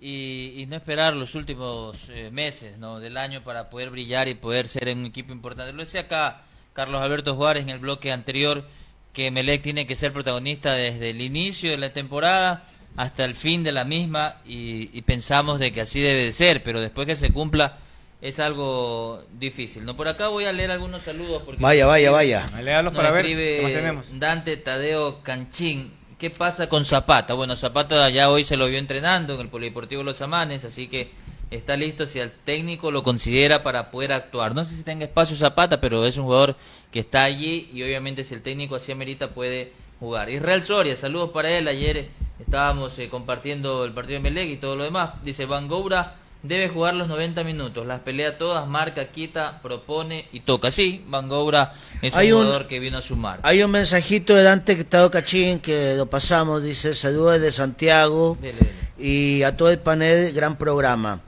[0.00, 3.00] Y, y no esperar los últimos eh, meses ¿no?
[3.00, 5.72] del año para poder brillar y poder ser en un equipo importante.
[5.72, 6.42] Lo decía acá
[6.72, 8.64] Carlos Alberto Juárez en el bloque anterior,
[9.12, 12.64] que Melec tiene que ser protagonista desde el inicio de la temporada
[12.96, 16.62] hasta el fin de la misma y, y pensamos de que así debe de ser,
[16.62, 17.78] pero después que se cumpla
[18.20, 19.84] es algo difícil.
[19.84, 22.46] No por acá voy a leer algunos saludos porque Vaya, vaya, vaya.
[22.62, 24.06] Léalos para ver escribe qué más tenemos.
[24.12, 25.92] Dante Tadeo Canchín.
[26.18, 27.34] ¿Qué pasa con Zapata?
[27.34, 31.12] Bueno, Zapata ya hoy se lo vio entrenando en el Polideportivo Los Amanes, así que
[31.52, 34.52] está listo si el técnico lo considera para poder actuar.
[34.52, 36.56] No sé si tenga espacio Zapata, pero es un jugador
[36.90, 40.28] que está allí y obviamente si el técnico así amerita puede jugar.
[40.28, 41.68] Israel Soria, saludos para él.
[41.68, 42.08] Ayer
[42.40, 45.22] estábamos eh, compartiendo el partido de Melec y todo lo demás.
[45.22, 50.40] Dice Van Goura debe jugar los 90 minutos, las pelea todas, marca, quita, propone y
[50.40, 50.70] toca.
[50.70, 53.40] Sí, Van Goura es un Hay un- jugador que vino a sumar.
[53.42, 58.58] Hay un mensajito de Dante Tado Cachín que lo pasamos, dice saludos de Santiago Dele,
[58.58, 58.70] dele.
[58.98, 61.20] y a todo el panel, gran programa.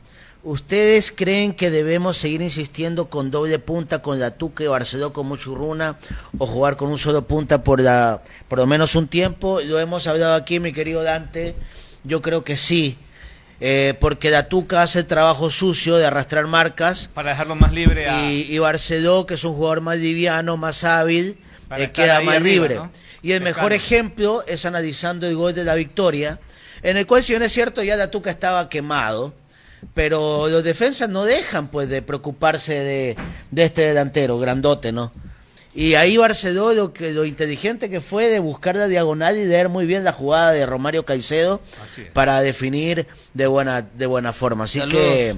[0.43, 5.99] ¿Ustedes creen que debemos seguir insistiendo con doble punta con la y Barceló con Muchurruna
[6.39, 9.61] o jugar con un solo punta por la por lo menos un tiempo?
[9.61, 11.55] Lo hemos hablado aquí, mi querido Dante.
[12.05, 12.97] Yo creo que sí,
[13.61, 18.09] eh, porque la Tuca hace el trabajo sucio de arrastrar marcas Para dejarlo más libre
[18.09, 18.31] a...
[18.31, 21.39] y, y Barceló, que es un jugador más liviano, más hábil,
[21.77, 22.75] eh, queda más arriba, libre.
[22.77, 22.91] ¿no?
[23.23, 26.41] Y el mejor ejemplo es analizando el gol de la victoria,
[26.83, 29.35] en el cual, si bien es cierto, ya la Tuca estaba quemado,
[29.93, 33.17] pero los defensas no dejan pues de preocuparse de,
[33.51, 35.13] de este delantero, grandote, ¿no?
[35.75, 39.69] Y ahí Barceló lo, que, lo inteligente que fue de buscar la diagonal y leer
[39.69, 41.61] muy bien la jugada de Romario Caicedo
[42.13, 44.65] para definir de buena, de buena forma.
[44.65, 45.01] Así Saludos.
[45.01, 45.37] que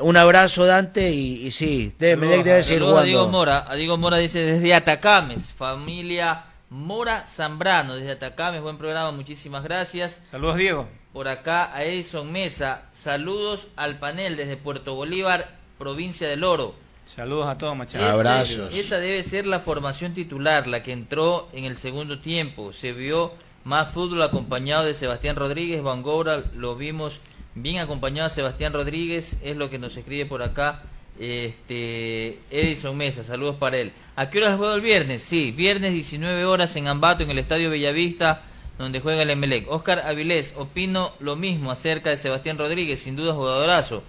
[0.00, 3.28] un abrazo Dante y, y sí, debe, Saludos debe a- seguir Saludos a Diego.
[3.28, 3.64] Mora.
[3.68, 10.20] A Diego Mora dice desde Atacames, familia Mora Zambrano, desde Atacames, buen programa, muchísimas gracias.
[10.30, 10.88] Saludos, Diego.
[11.12, 16.74] Por acá a Edison Mesa, saludos al panel desde Puerto Bolívar, provincia del Oro.
[17.14, 18.04] Saludos a todos, machado.
[18.04, 18.74] Ese- Abrazos.
[18.74, 22.72] Esa debe ser la formación titular, la que entró en el segundo tiempo.
[22.72, 23.32] Se vio
[23.64, 25.82] más fútbol acompañado de Sebastián Rodríguez.
[25.82, 27.20] Van Goura lo vimos
[27.54, 29.36] bien acompañado a Sebastián Rodríguez.
[29.42, 30.82] Es lo que nos escribe por acá
[31.18, 33.24] este Edison Mesa.
[33.24, 33.92] Saludos para él.
[34.16, 35.22] ¿A qué hora juega el viernes?
[35.22, 38.42] Sí, viernes 19 horas en Ambato, en el Estadio Bellavista,
[38.78, 39.70] donde juega el Emelec.
[39.70, 43.00] Oscar Avilés, opino lo mismo acerca de Sebastián Rodríguez.
[43.00, 44.02] Sin duda jugadorazo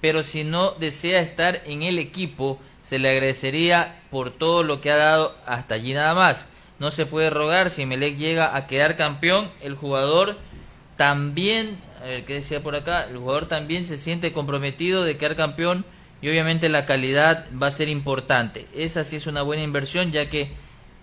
[0.00, 4.90] pero si no desea estar en el equipo, se le agradecería por todo lo que
[4.90, 6.46] ha dado hasta allí nada más.
[6.78, 10.38] No se puede rogar si Melec llega a quedar campeón, el jugador
[10.96, 15.36] también, a ver qué decía por acá, el jugador también se siente comprometido de quedar
[15.36, 15.84] campeón
[16.22, 18.66] y obviamente la calidad va a ser importante.
[18.74, 20.50] Esa sí es una buena inversión ya que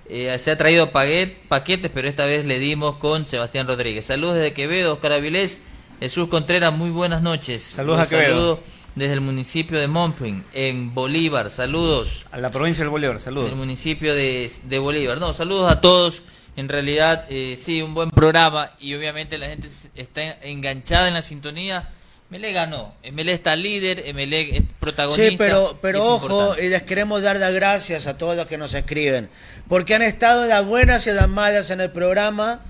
[0.10, 4.06] eh, se ha traído paquet- paquetes, pero esta vez le dimos con Sebastián Rodríguez.
[4.06, 5.60] Saludos desde Quevedo, Oscar Avilés,
[6.00, 7.64] Jesús Contreras, muy buenas noches.
[7.64, 8.28] Saludos Un a Quevedo.
[8.34, 8.60] saludo
[8.98, 11.52] desde el municipio de Montpin, en Bolívar.
[11.52, 12.26] Saludos.
[12.32, 13.50] A la provincia del Bolívar, saludos.
[13.50, 15.20] Del municipio de, de Bolívar.
[15.20, 16.24] No, saludos a todos.
[16.56, 21.22] En realidad, eh, sí, un buen programa y obviamente la gente está enganchada en la
[21.22, 21.89] sintonía.
[22.32, 22.95] Melé ganó.
[23.14, 25.30] Melé está líder, Melé es protagonista.
[25.30, 26.66] Sí, pero, pero ojo, importante.
[26.66, 29.30] y les queremos dar las gracias a todos los que nos escriben,
[29.70, 32.62] porque han estado en las buenas y en las malas en el programa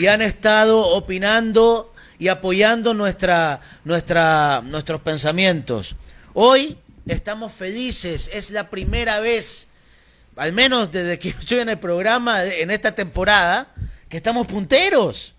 [0.00, 5.96] y han estado opinando y apoyando nuestra, nuestra, nuestros pensamientos.
[6.32, 9.68] Hoy estamos felices, es la primera vez,
[10.36, 13.68] al menos desde que estoy en el programa, en esta temporada,
[14.08, 15.34] que estamos punteros.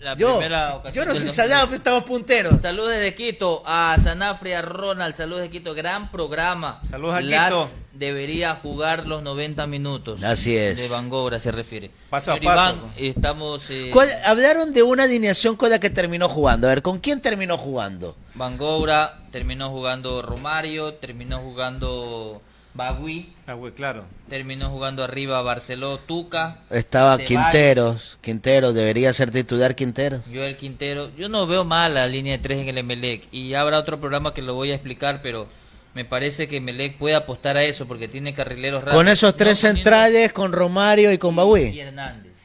[0.00, 1.34] La Yo, primera ocasión yo no soy 2000.
[1.34, 2.60] salado, pero estamos punteros.
[2.62, 6.80] Saludos desde Quito a Sanafre, a Ronald, saludos de Quito, gran programa.
[6.84, 7.70] Saludos a Las Quito.
[7.94, 10.22] debería jugar los 90 minutos.
[10.22, 10.78] Así es.
[10.78, 11.90] De Van Gogh se refiere.
[12.10, 12.44] Paso a paso.
[12.76, 13.68] Iván, estamos...
[13.70, 16.68] eh, ¿Cuál- hablaron de una alineación con la que terminó jugando.
[16.68, 18.14] A ver, ¿con quién terminó jugando?
[18.34, 22.40] Van Goura, terminó jugando Romario, terminó jugando
[22.78, 24.04] Bagui, güey, claro.
[24.28, 28.18] terminó jugando arriba Barceló, Tuca, Estaba Ceballos, Quinteros.
[28.20, 30.20] Quinteros, debería ser titular Quinteros.
[30.32, 31.10] Joel Quintero.
[31.16, 34.32] Yo no veo mal la línea de tres en el Emelec y habrá otro programa
[34.32, 35.48] que lo voy a explicar, pero
[35.94, 38.96] me parece que Emelec puede apostar a eso porque tiene carrileros rápidos.
[38.96, 41.80] Con esos tres No centrales, con Romario y con y Bagui.
[41.80, 42.38] Hernández.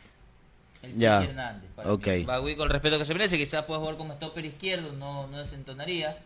[0.81, 1.69] El Ya, Hernández.
[1.75, 2.07] para ok.
[2.07, 2.23] mí.
[2.23, 5.37] Bagui, con el respeto que se merece, quizás pueda jugar como stopper izquierdo, no, no
[5.37, 6.17] desentonaría.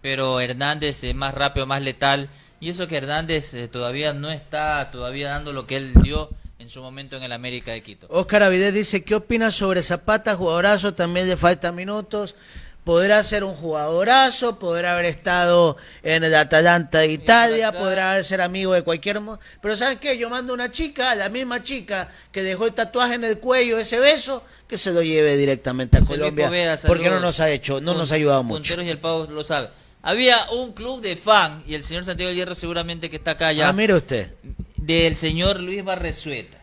[0.00, 2.28] Pero Hernández es más rápido, más letal.
[2.60, 6.70] Y eso que Hernández eh, todavía no está todavía dando lo que él dio en
[6.70, 8.06] su momento en el América de Quito.
[8.08, 10.34] Oscar Avidez dice, ¿qué opinas sobre Zapata?
[10.34, 12.34] Jugadorazo, también le faltan minutos.
[12.82, 18.40] Podrá ser un jugadorazo, podrá haber estado en el Atalanta de Italia, podrá haber ser
[18.40, 19.20] amigo de cualquier...
[19.60, 20.16] Pero ¿saben qué?
[20.16, 23.98] Yo mando una chica, la misma chica que dejó el tatuaje en el cuello, ese
[23.98, 27.80] beso, que se lo lleve directamente a José Colombia, Poveda, porque no nos ha hecho,
[27.80, 28.58] no Pun- nos ha ayudado mucho.
[28.60, 29.68] Punteros y el Pavo lo sabe.
[30.08, 33.68] Había un club de fan, y el señor Santiago Hierro seguramente que está acá ya,
[33.68, 34.30] Ah, mire usted.
[34.76, 36.58] del señor Luis Barresueta.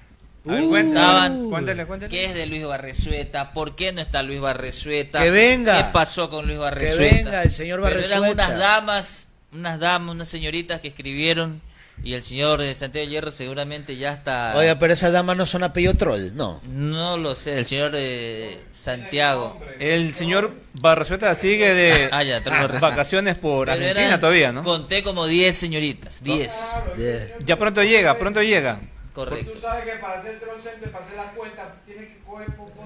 [0.47, 2.09] A ver, cuéntale, cuéntale, cuéntale.
[2.09, 3.51] ¿Qué es de Luis Barresueta?
[3.53, 5.21] ¿Por qué no está Luis Barresueta?
[5.21, 5.77] Que venga.
[5.87, 7.15] ¿Qué pasó con Luis Barresueta?
[7.15, 8.17] venga el señor Pero Barresueta.
[8.17, 11.61] eran unas damas, unas damas, unas señoritas que escribieron
[12.01, 14.53] y el señor de Santiago Hierro seguramente ya está...
[14.55, 16.61] Oiga, pero esas damas no son apellido troll, no.
[16.67, 19.61] No lo sé, el señor de Santiago.
[19.79, 22.41] El señor Barresueta sigue de Ah, ya,
[22.81, 24.63] vacaciones por Pero Argentina eran- todavía, ¿no?
[24.63, 26.71] Conté como 10 señoritas, 10.
[27.45, 28.79] Ya pronto llega, pronto llega.
[29.13, 29.51] Correcto.
[29.53, 32.85] Tú sabes que para hacer Troll Center, para hacer la cuenta, tienes que coger fotos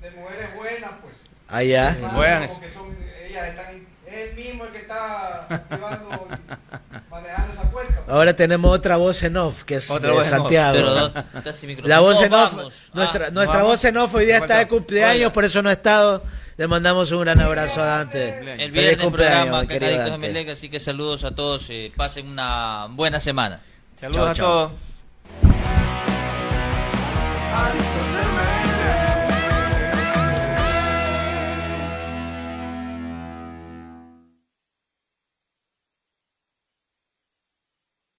[0.00, 1.14] de, de mujeres buenas, pues.
[1.48, 1.96] Allá.
[2.14, 2.50] Buenas.
[2.50, 2.96] Porque son,
[3.28, 6.28] ellas están, es el mismo el que está llevando,
[7.10, 8.02] manejando esa cuenta.
[8.08, 10.38] Ahora tenemos otra voz en off, que es Otra de voz en off.
[10.40, 11.12] Santiago.
[11.34, 11.86] Pero.
[11.88, 12.74] La voz en off, vamos.
[12.92, 13.72] nuestra, Ah, nuestra vamos.
[13.72, 15.32] voz en off hoy día está de cumpleaños, Oiga.
[15.32, 16.22] por eso no ha estado.
[16.56, 18.38] Le mandamos un gran abrazo a Dante.
[18.38, 23.60] El Feliz viernes cumpleaños, programa así que saludos a todos, eh, pasen una buena semana.
[23.98, 24.72] Saludos a todos.